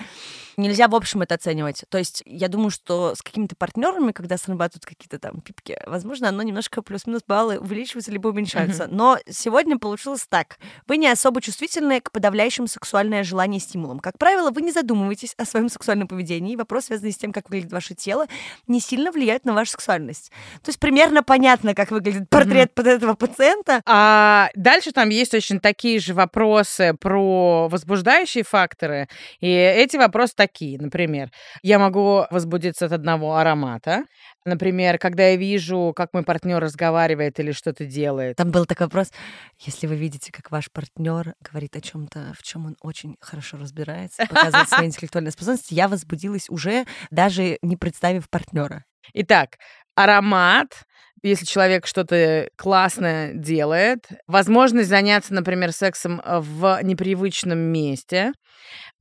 нельзя 0.58 0.88
в 0.88 0.96
общем 0.96 1.22
это 1.22 1.36
оценивать. 1.36 1.84
То 1.90 1.98
есть 1.98 2.24
я 2.26 2.48
думаю, 2.48 2.70
что 2.70 3.16
с 3.16 3.22
какими-то 3.22 3.56
партнерами, 3.56 4.12
когда 4.12 4.38
срабатывают 4.38 4.86
какие-то 4.86 5.20
там 5.20 5.42
пипки, 5.42 5.78
возможно, 5.86 6.30
оно 6.30 6.44
немножко 6.44 6.82
плюс-минус 6.82 7.24
баллы 7.28 7.58
увеличиваются 7.60 8.12
либо 8.12 8.30
уменьшаются. 8.30 8.84
Mm-hmm. 8.84 8.96
Но 8.96 9.18
сегодня 9.30 9.78
получилось 9.78 10.26
так. 10.28 10.58
Вы 10.88 10.98
не 10.98 11.08
особо 11.08 11.42
чувствительны 11.42 12.02
к 12.02 12.12
подавляющим 12.12 12.68
сексуальное 12.68 13.24
желание 13.24 13.60
стимулам. 13.60 14.00
Как 14.00 14.18
правило, 14.18 14.52
вы 14.52 14.62
не 14.62 14.72
задумываетесь 14.72 15.34
о 15.38 15.46
своем 15.46 15.70
сексуальном 15.70 16.08
поведении. 16.08 16.56
Вопрос, 16.56 16.86
связанный 16.86 17.12
с 17.12 17.18
тем, 17.18 17.32
как 17.32 17.50
выглядит 17.50 17.72
ваше 17.72 17.96
тело, 17.96 18.28
не 18.68 18.80
сильно 18.80 19.12
влияет 19.12 19.46
на 19.46 19.54
вашу 19.54 19.72
сексуальность. 19.72 20.32
То 20.64 20.70
есть 20.70 20.80
примерно 20.80 21.24
понятно, 21.24 21.74
как 21.74 21.92
выглядит 21.92 22.30
портрет 22.30 22.70
mm-hmm. 22.70 22.76
под 22.76 22.88
этого 22.88 23.14
пациента. 23.14 23.82
А 23.86 24.50
дальше 24.56 24.92
там 24.92 25.10
есть 25.10 25.34
очень 25.34 25.60
такие 25.60 26.00
же 26.00 26.14
вопросы 26.14 26.94
про 27.00 27.68
возбуждающие 27.68 28.44
факторы. 28.44 29.08
И 29.40 29.48
эти 29.48 29.98
вопросы 29.98 30.34
такие, 30.46 30.78
например, 30.80 31.32
я 31.64 31.80
могу 31.80 32.26
возбудиться 32.30 32.86
от 32.86 32.92
одного 32.92 33.36
аромата. 33.38 34.04
Например, 34.46 35.00
когда 35.00 35.30
я 35.30 35.38
вижу, 35.38 35.92
как 35.96 36.14
мой 36.14 36.24
партнер 36.24 36.60
разговаривает 36.60 37.40
или 37.40 37.52
что-то 37.52 37.86
делает. 37.86 38.36
Там 38.36 38.52
был 38.52 38.66
такой 38.66 38.86
вопрос: 38.86 39.12
если 39.60 39.88
вы 39.88 39.96
видите, 39.96 40.32
как 40.32 40.52
ваш 40.52 40.72
партнер 40.72 41.34
говорит 41.42 41.76
о 41.76 41.82
чем-то, 41.82 42.34
в 42.38 42.44
чем 42.44 42.68
он 42.68 42.76
очень 42.82 43.16
хорошо 43.20 43.58
разбирается, 43.58 44.26
показывает 44.28 44.70
свои 44.70 44.86
интеллектуальные 44.92 45.32
способности, 45.32 45.74
я 45.74 45.88
возбудилась 45.88 46.50
уже 46.50 46.86
даже 47.10 47.58
не 47.62 47.76
представив 47.76 48.30
партнера. 48.30 48.84
Итак, 49.14 49.58
аромат, 49.96 50.84
если 51.26 51.46
человек 51.46 51.88
что-то 51.88 52.50
классное 52.56 53.34
делает, 53.34 54.08
возможность 54.28 54.90
заняться, 54.90 55.34
например, 55.34 55.72
сексом 55.72 56.22
в 56.26 56.80
непривычном 56.84 57.58
месте, 57.58 58.32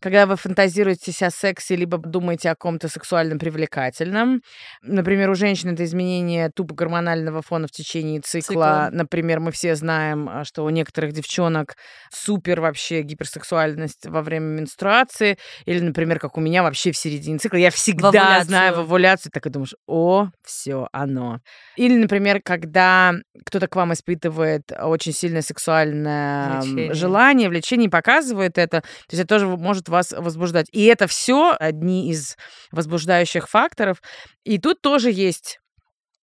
когда 0.00 0.26
вы 0.26 0.36
фантазируете 0.36 1.12
о 1.24 1.30
сексе, 1.30 1.76
либо 1.76 1.96
думаете 1.96 2.50
о 2.50 2.56
ком-то 2.56 2.88
сексуально 2.88 3.38
привлекательном. 3.38 4.42
Например, 4.82 5.30
у 5.30 5.34
женщин 5.34 5.70
это 5.70 5.84
изменение 5.84 6.50
тупо 6.54 6.74
гормонального 6.74 7.40
фона 7.40 7.66
в 7.66 7.70
течение 7.70 8.20
цикла. 8.20 8.42
цикла. 8.42 8.88
Например, 8.92 9.40
мы 9.40 9.50
все 9.50 9.74
знаем, 9.74 10.28
а, 10.28 10.44
что 10.44 10.64
у 10.64 10.68
некоторых 10.68 11.12
девчонок 11.12 11.76
супер 12.12 12.60
вообще 12.60 13.00
гиперсексуальность 13.00 14.06
во 14.06 14.20
время 14.20 14.60
менструации. 14.60 15.38
Или, 15.64 15.80
например, 15.80 16.18
как 16.18 16.36
у 16.36 16.40
меня 16.40 16.62
вообще 16.62 16.92
в 16.92 16.98
середине 16.98 17.38
цикла. 17.38 17.56
Я 17.56 17.70
всегда 17.70 18.40
в 18.40 18.44
знаю 18.44 18.74
в 18.74 18.80
овуляцию, 18.80 19.32
так 19.32 19.46
и 19.46 19.50
думаешь, 19.50 19.74
о, 19.86 20.28
все, 20.44 20.86
оно. 20.92 21.40
Или, 21.76 21.96
например, 21.96 22.13
когда 22.42 23.14
кто-то 23.44 23.68
к 23.68 23.76
вам 23.76 23.92
испытывает 23.92 24.72
очень 24.72 25.12
сильное 25.12 25.42
сексуальное 25.42 26.60
влечение. 26.60 26.94
желание, 26.94 27.48
влечение, 27.48 27.90
показывает 27.90 28.58
это. 28.58 28.80
То 28.80 28.86
есть 29.10 29.24
это 29.24 29.26
тоже 29.26 29.46
может 29.46 29.88
вас 29.88 30.12
возбуждать. 30.12 30.66
И 30.72 30.84
это 30.84 31.06
все 31.06 31.56
одни 31.58 32.10
из 32.10 32.36
возбуждающих 32.72 33.48
факторов. 33.48 34.02
И 34.44 34.58
тут 34.58 34.80
тоже 34.80 35.10
есть 35.10 35.58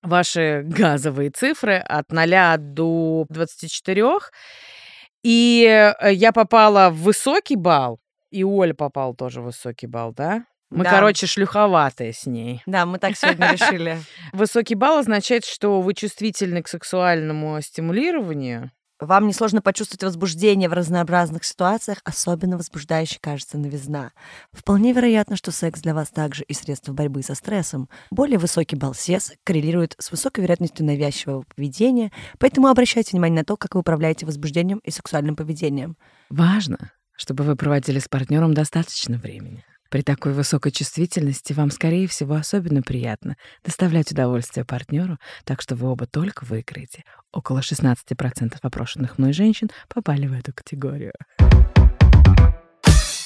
ваши 0.02 0.64
газовые 0.66 1.30
цифры 1.32 1.78
от 1.78 2.12
0 2.12 2.58
до 2.58 3.26
24. 3.30 4.04
И 5.24 5.94
э, 6.02 6.14
я 6.14 6.32
попала 6.32 6.90
в 6.90 7.02
высокий 7.02 7.56
балл, 7.56 8.00
И 8.32 8.44
Оля 8.44 8.74
попал 8.74 9.14
тоже 9.14 9.42
высокий 9.42 9.88
балл, 9.88 10.14
да? 10.14 10.46
Мы, 10.72 10.86
Да. 10.86 10.90
короче, 10.92 11.28
шлюховатые 11.28 12.14
с 12.14 12.26
ней. 12.26 12.64
Да, 12.66 12.86
мы 12.86 12.98
так 12.98 13.18
сегодня 13.18 13.52
решили. 13.52 14.00
Высокий 14.32 14.76
балл 14.76 15.00
означает, 15.00 15.46
что 15.46 15.82
вы 15.82 15.94
чувствительны 15.94 16.64
к 16.64 16.68
сексуальному 16.68 17.62
стимулированию. 17.62 18.72
Вам 19.02 19.28
несложно 19.28 19.64
почувствовать 19.64 20.04
возбуждение 20.04 20.70
в 20.70 20.74
разнообразных 20.74 21.44
ситуациях, 21.44 21.98
особенно 22.04 22.56
возбуждающей 22.58 23.18
кажется 23.20 23.58
новизна. 23.58 24.12
Вполне 24.54 24.94
вероятно, 24.94 25.36
что 25.36 25.52
секс 25.52 25.82
для 25.82 25.96
вас 25.96 26.10
также 26.10 26.44
и 26.44 26.54
средство 26.54 26.94
борьбы 26.94 27.24
со 27.24 27.34
стрессом. 27.34 27.90
Более 28.12 28.38
высокий 28.38 28.76
балл 28.76 28.94
СЕС 28.94 29.34
коррелирует 29.44 29.96
с 29.98 30.12
высокой 30.12 30.42
вероятностью 30.42 30.86
навязчивого 30.86 31.44
поведения, 31.56 32.12
поэтому 32.38 32.68
обращайте 32.68 33.12
внимание 33.14 33.40
на 33.40 33.44
то, 33.46 33.58
как 33.58 33.74
вы 33.74 33.82
управляете 33.82 34.28
возбуждением 34.28 34.78
и 34.84 34.92
сексуальным 34.92 35.36
поведением. 35.36 35.98
Важно, 36.30 36.92
чтобы 37.18 37.44
вы 37.44 37.56
проводили 37.56 37.98
с 37.98 38.08
партнером 38.08 38.54
достаточно 38.54 39.18
времени. 39.18 39.66
При 39.92 40.04
такой 40.04 40.32
высокой 40.32 40.72
чувствительности 40.72 41.52
вам, 41.52 41.70
скорее 41.70 42.08
всего, 42.08 42.36
особенно 42.36 42.82
приятно 42.82 43.36
доставлять 43.62 44.10
удовольствие 44.10 44.64
партнеру, 44.64 45.18
так 45.44 45.62
что 45.62 45.76
вы 45.76 45.90
оба 45.90 46.08
только 46.08 46.46
выиграете. 46.46 47.04
Около 47.34 47.60
16% 47.60 48.56
опрошенных 48.62 49.18
мной 49.18 49.34
женщин 49.34 49.70
попали 49.94 50.28
в 50.28 50.34
эту 50.34 50.54
категорию. 50.54 51.12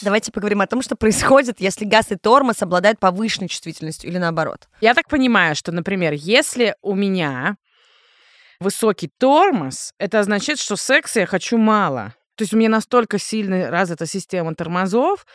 Давайте 0.02 0.32
поговорим 0.32 0.62
о 0.62 0.66
том, 0.66 0.82
что 0.82 0.96
происходит, 0.96 1.62
если 1.62 1.86
газ 1.86 2.12
и 2.12 2.16
тормоз 2.16 2.64
обладают 2.64 3.00
повышенной 3.00 3.48
чувствительностью 3.48 4.10
или 4.10 4.18
наоборот. 4.18 4.68
Я 4.82 4.96
так 4.96 5.08
понимаю, 5.08 5.56
что, 5.56 5.72
например, 5.72 6.14
если 6.14 6.76
у 6.82 6.96
меня 6.96 7.58
высокий 8.60 9.12
тормоз, 9.20 9.94
это 10.00 10.20
означает, 10.20 10.60
что 10.60 10.78
секса 10.78 11.20
я 11.20 11.26
хочу 11.28 11.60
мало. 11.60 12.16
То 12.36 12.44
есть 12.44 12.54
у 12.54 12.58
меня 12.58 12.70
настолько 12.70 13.18
сильно 13.18 13.70
развита 13.70 14.06
система 14.06 14.56
тормозов, 14.56 15.26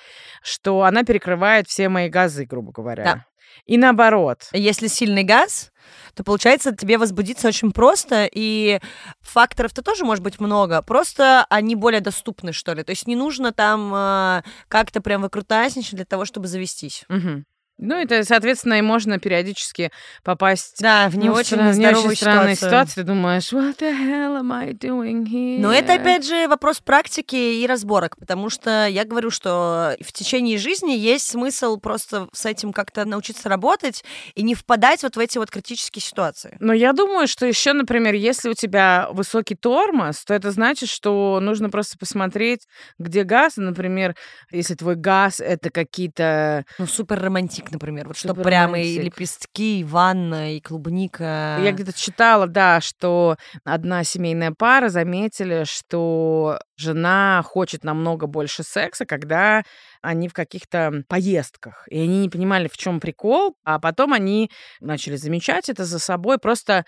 что 0.42 0.82
она 0.82 1.02
перекрывает 1.02 1.68
все 1.68 1.88
мои 1.88 2.08
газы, 2.08 2.44
грубо 2.44 2.72
говоря. 2.72 3.04
Да. 3.04 3.26
И 3.66 3.76
наоборот. 3.76 4.48
Если 4.52 4.86
сильный 4.86 5.24
газ, 5.24 5.72
то 6.14 6.24
получается 6.24 6.74
тебе 6.74 6.98
возбудиться 6.98 7.48
очень 7.48 7.72
просто, 7.72 8.28
и 8.30 8.80
факторов-то 9.20 9.82
тоже 9.82 10.04
может 10.04 10.22
быть 10.22 10.40
много, 10.40 10.82
просто 10.82 11.46
они 11.50 11.74
более 11.74 12.00
доступны, 12.00 12.52
что 12.52 12.74
ли. 12.74 12.82
То 12.82 12.90
есть 12.90 13.06
не 13.06 13.16
нужно 13.16 13.52
там 13.52 13.92
э, 13.94 14.42
как-то 14.68 15.00
прям 15.00 15.22
выкрутасничать 15.22 15.94
для 15.94 16.04
того, 16.04 16.24
чтобы 16.24 16.48
завестись. 16.48 17.04
Мгм. 17.08 17.44
Ну, 17.80 17.94
это, 17.94 18.24
соответственно, 18.24 18.74
и 18.74 18.82
можно 18.82 19.18
периодически 19.18 19.90
попасть 20.22 20.80
Да, 20.80 21.08
в 21.08 21.16
не 21.16 21.28
ну, 21.28 21.34
очень 21.34 21.56
в 21.56 21.78
не 21.78 21.86
очень 21.86 22.16
странные 22.16 22.54
ситуацию. 22.54 22.56
ситуации. 22.56 22.94
Ты 23.00 23.02
думаешь, 23.04 23.52
what 23.52 23.78
the 23.78 23.90
hell 23.90 24.38
am 24.38 24.52
I 24.52 24.72
doing 24.72 25.24
here? 25.24 25.58
Но 25.58 25.72
это, 25.72 25.94
опять 25.94 26.26
же, 26.26 26.46
вопрос 26.48 26.80
практики 26.80 27.36
и 27.36 27.66
разборок, 27.66 28.18
потому 28.18 28.50
что 28.50 28.86
я 28.86 29.04
говорю, 29.04 29.30
что 29.30 29.96
в 30.00 30.12
течение 30.12 30.58
жизни 30.58 30.92
есть 30.92 31.26
смысл 31.26 31.78
просто 31.78 32.28
с 32.32 32.44
этим 32.44 32.72
как-то 32.72 33.04
научиться 33.04 33.48
работать 33.48 34.04
и 34.34 34.42
не 34.42 34.54
впадать 34.54 35.02
вот 35.02 35.16
в 35.16 35.18
эти 35.18 35.38
вот 35.38 35.50
критические 35.50 36.02
ситуации. 36.02 36.56
Но 36.60 36.72
я 36.72 36.92
думаю, 36.92 37.26
что 37.28 37.46
еще, 37.46 37.72
например, 37.72 38.14
если 38.14 38.50
у 38.50 38.54
тебя 38.54 39.08
высокий 39.12 39.54
тормоз, 39.54 40.24
то 40.24 40.34
это 40.34 40.50
значит, 40.50 40.88
что 40.88 41.38
нужно 41.40 41.70
просто 41.70 41.96
посмотреть, 41.98 42.66
где 42.98 43.24
газ. 43.24 43.56
Например, 43.56 44.14
если 44.50 44.74
твой 44.74 44.96
газ 44.96 45.40
это 45.40 45.70
какие-то... 45.70 46.64
Ну, 46.78 46.86
супер 46.86 47.20
романтик, 47.20 47.69
например. 47.72 48.08
Вот 48.08 48.16
что 48.16 48.34
прямо 48.34 48.80
и 48.80 48.98
лепестки, 48.98 49.80
и 49.80 49.84
ванна, 49.84 50.56
и 50.56 50.60
клубника. 50.60 51.58
Я 51.60 51.72
где-то 51.72 51.92
читала, 51.92 52.46
да, 52.46 52.80
что 52.80 53.36
одна 53.64 54.04
семейная 54.04 54.52
пара 54.56 54.88
заметили, 54.88 55.64
что 55.64 56.58
жена 56.76 57.42
хочет 57.44 57.84
намного 57.84 58.26
больше 58.26 58.62
секса, 58.62 59.06
когда 59.06 59.62
они 60.02 60.28
в 60.28 60.32
каких-то 60.32 61.02
поездках. 61.08 61.86
И 61.90 61.98
они 61.98 62.20
не 62.20 62.28
понимали, 62.28 62.68
в 62.68 62.76
чем 62.76 63.00
прикол, 63.00 63.54
а 63.64 63.78
потом 63.78 64.12
они 64.12 64.50
начали 64.80 65.16
замечать 65.16 65.68
это 65.68 65.84
за 65.84 65.98
собой. 65.98 66.38
Просто 66.38 66.84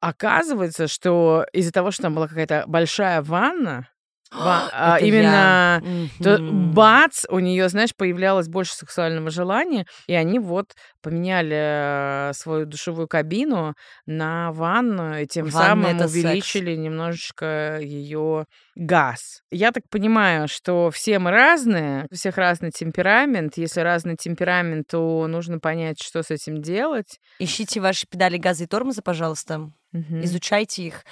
оказывается, 0.00 0.88
что 0.88 1.46
из-за 1.52 1.72
того, 1.72 1.90
что 1.90 2.02
там 2.04 2.14
была 2.14 2.28
какая-то 2.28 2.64
большая 2.66 3.22
ванна, 3.22 3.88
ва- 4.32 4.68
а, 4.72 4.98
именно 5.00 5.82
я. 5.82 5.82
то 6.22 6.38
бац, 6.50 7.24
у 7.28 7.38
нее, 7.38 7.68
знаешь, 7.68 7.94
появлялось 7.96 8.48
больше 8.48 8.74
сексуального 8.74 9.30
желания, 9.30 9.86
и 10.06 10.14
они 10.14 10.38
вот 10.38 10.74
поменяли 11.06 12.30
э, 12.30 12.32
свою 12.34 12.66
душевую 12.66 13.06
кабину 13.06 13.76
на 14.06 14.50
ванну, 14.50 15.20
и 15.20 15.26
тем 15.28 15.46
Ванна 15.46 15.66
самым 15.68 15.86
это 15.86 16.08
секс. 16.08 16.14
увеличили 16.14 16.74
немножечко 16.74 17.78
ее 17.80 18.46
газ. 18.74 19.42
Я 19.52 19.70
так 19.70 19.84
понимаю, 19.88 20.48
что 20.48 20.90
все 20.90 21.20
мы 21.20 21.30
разные, 21.30 22.08
у 22.10 22.14
всех 22.16 22.36
разный 22.38 22.72
темперамент. 22.72 23.56
Если 23.56 23.82
разный 23.82 24.16
темперамент, 24.16 24.88
то 24.88 25.28
нужно 25.28 25.60
понять, 25.60 26.02
что 26.02 26.24
с 26.24 26.32
этим 26.32 26.60
делать. 26.60 27.20
Ищите 27.38 27.80
ваши 27.80 28.08
педали 28.08 28.36
газа 28.36 28.64
и 28.64 28.66
тормоза, 28.66 29.00
пожалуйста. 29.00 29.70
Мгм. 29.92 30.24
Изучайте 30.24 30.82
их. 30.82 31.04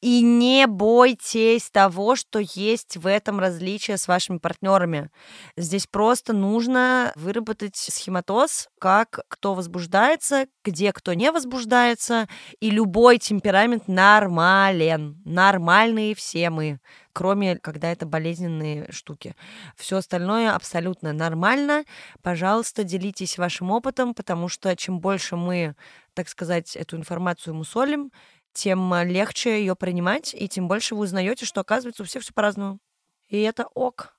И 0.00 0.22
не 0.22 0.66
бойтесь 0.66 1.70
того, 1.70 2.14
что 2.14 2.38
есть 2.38 2.96
в 2.96 3.06
этом 3.06 3.40
различие 3.40 3.96
с 3.96 4.06
вашими 4.06 4.38
партнерами. 4.38 5.10
Здесь 5.56 5.86
просто 5.86 6.32
нужно 6.32 7.12
выработать 7.16 7.76
схематоз, 7.76 8.68
как 8.78 9.20
кто 9.38 9.54
возбуждается, 9.54 10.48
где 10.64 10.92
кто 10.92 11.14
не 11.14 11.30
возбуждается. 11.30 12.28
И 12.58 12.70
любой 12.70 13.18
темперамент 13.18 13.86
нормален. 13.86 15.22
Нормальные 15.24 16.16
все 16.16 16.50
мы. 16.50 16.80
Кроме, 17.12 17.56
когда 17.56 17.92
это 17.92 18.04
болезненные 18.04 18.90
штуки. 18.90 19.36
Все 19.76 19.98
остальное 19.98 20.52
абсолютно 20.54 21.12
нормально. 21.12 21.84
Пожалуйста, 22.20 22.82
делитесь 22.82 23.38
вашим 23.38 23.70
опытом, 23.70 24.12
потому 24.12 24.48
что 24.48 24.74
чем 24.74 24.98
больше 24.98 25.36
мы, 25.36 25.76
так 26.14 26.28
сказать, 26.28 26.74
эту 26.74 26.96
информацию 26.96 27.54
мусолим, 27.54 28.10
тем 28.52 28.92
а, 28.92 29.04
легче 29.04 29.60
ее 29.60 29.76
принимать, 29.76 30.34
и 30.34 30.48
тем 30.48 30.66
больше 30.66 30.96
вы 30.96 31.02
узнаете, 31.02 31.46
что 31.46 31.60
оказывается 31.60 32.02
у 32.02 32.06
всех 32.06 32.22
все 32.24 32.32
по-разному. 32.32 32.80
И 33.28 33.40
это 33.40 33.66
ок. 33.74 34.14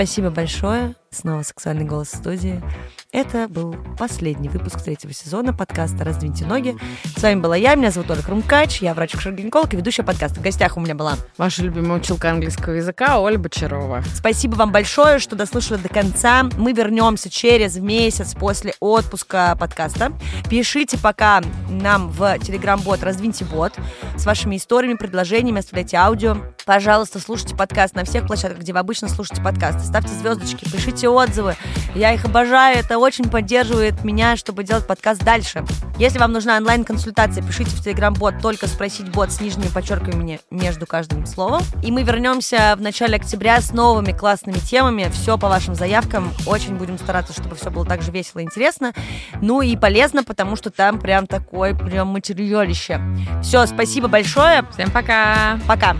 Спасибо 0.00 0.30
большое. 0.30 0.94
Снова 1.12 1.42
«Сексуальный 1.42 1.84
голос» 1.84 2.12
в 2.12 2.16
студии. 2.18 2.62
Это 3.10 3.48
был 3.48 3.74
последний 3.98 4.48
выпуск 4.48 4.80
третьего 4.80 5.12
сезона 5.12 5.52
подкаста 5.52 6.04
«Раздвиньте 6.04 6.46
ноги». 6.46 6.76
С 7.16 7.20
вами 7.20 7.40
была 7.40 7.56
я, 7.56 7.74
меня 7.74 7.90
зовут 7.90 8.12
Оля 8.12 8.22
Хрумкач, 8.22 8.80
я 8.80 8.94
врач-гинеколог 8.94 9.74
и 9.74 9.76
ведущая 9.76 10.04
подкаста. 10.04 10.38
В 10.38 10.42
гостях 10.44 10.76
у 10.76 10.80
меня 10.80 10.94
была. 10.94 11.14
Ваша 11.36 11.64
любимая 11.64 11.98
училка 11.98 12.30
английского 12.30 12.74
языка 12.74 13.18
Оля 13.18 13.38
Бочарова. 13.38 14.04
Спасибо 14.14 14.54
вам 14.54 14.70
большое, 14.70 15.18
что 15.18 15.34
дослушали 15.34 15.80
до 15.80 15.88
конца. 15.88 16.44
Мы 16.56 16.72
вернемся 16.72 17.28
через 17.28 17.76
месяц 17.78 18.36
после 18.36 18.74
отпуска 18.78 19.56
подкаста. 19.58 20.12
Пишите 20.48 20.96
пока 20.96 21.42
нам 21.68 22.10
в 22.10 22.38
телеграм-бот 22.38 23.02
«Раздвиньте 23.02 23.44
бот» 23.44 23.72
с 24.16 24.24
вашими 24.24 24.58
историями, 24.58 24.94
предложениями, 24.94 25.58
оставляйте 25.58 25.96
аудио. 25.96 26.36
Пожалуйста, 26.64 27.18
слушайте 27.18 27.56
подкаст 27.56 27.96
на 27.96 28.04
всех 28.04 28.28
площадках, 28.28 28.60
где 28.60 28.72
вы 28.72 28.78
обычно 28.78 29.08
слушаете 29.08 29.42
подкасты. 29.42 29.84
Ставьте 29.84 30.10
звездочки, 30.14 30.70
пишите 30.70 30.99
отзывы. 31.08 31.56
Я 31.94 32.12
их 32.12 32.24
обожаю, 32.24 32.78
это 32.78 32.98
очень 32.98 33.28
поддерживает 33.28 34.04
меня, 34.04 34.36
чтобы 34.36 34.62
делать 34.62 34.86
подкаст 34.86 35.24
дальше. 35.24 35.64
Если 35.98 36.18
вам 36.18 36.32
нужна 36.32 36.56
онлайн-консультация, 36.56 37.42
пишите 37.42 37.70
в 37.70 37.82
телеграм-бот 37.82 38.34
«Только 38.40 38.68
спросить 38.68 39.10
бот» 39.10 39.32
с 39.32 39.40
нижними 39.40 39.68
подчеркиваниями 39.68 40.40
между 40.50 40.86
каждым 40.86 41.26
словом. 41.26 41.62
И 41.82 41.90
мы 41.90 42.04
вернемся 42.04 42.74
в 42.76 42.80
начале 42.80 43.16
октября 43.16 43.60
с 43.60 43.72
новыми 43.72 44.12
классными 44.12 44.58
темами. 44.58 45.10
Все 45.12 45.36
по 45.36 45.48
вашим 45.48 45.74
заявкам. 45.74 46.32
Очень 46.46 46.76
будем 46.76 46.96
стараться, 46.96 47.32
чтобы 47.32 47.56
все 47.56 47.70
было 47.70 47.84
так 47.84 48.02
же 48.02 48.12
весело 48.12 48.40
и 48.40 48.44
интересно. 48.44 48.92
Ну 49.40 49.60
и 49.60 49.76
полезно, 49.76 50.22
потому 50.22 50.56
что 50.56 50.70
там 50.70 51.00
прям 51.00 51.26
такой 51.26 51.74
прям 51.74 52.08
материалище. 52.08 53.00
Все, 53.42 53.66
спасибо 53.66 54.08
большое. 54.08 54.64
Всем 54.72 54.90
пока! 54.90 55.58
Пока. 55.66 55.96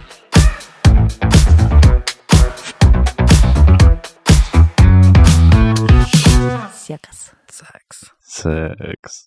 Секс. 6.90 7.32
Секс. 7.48 8.10
Секс. 8.20 9.14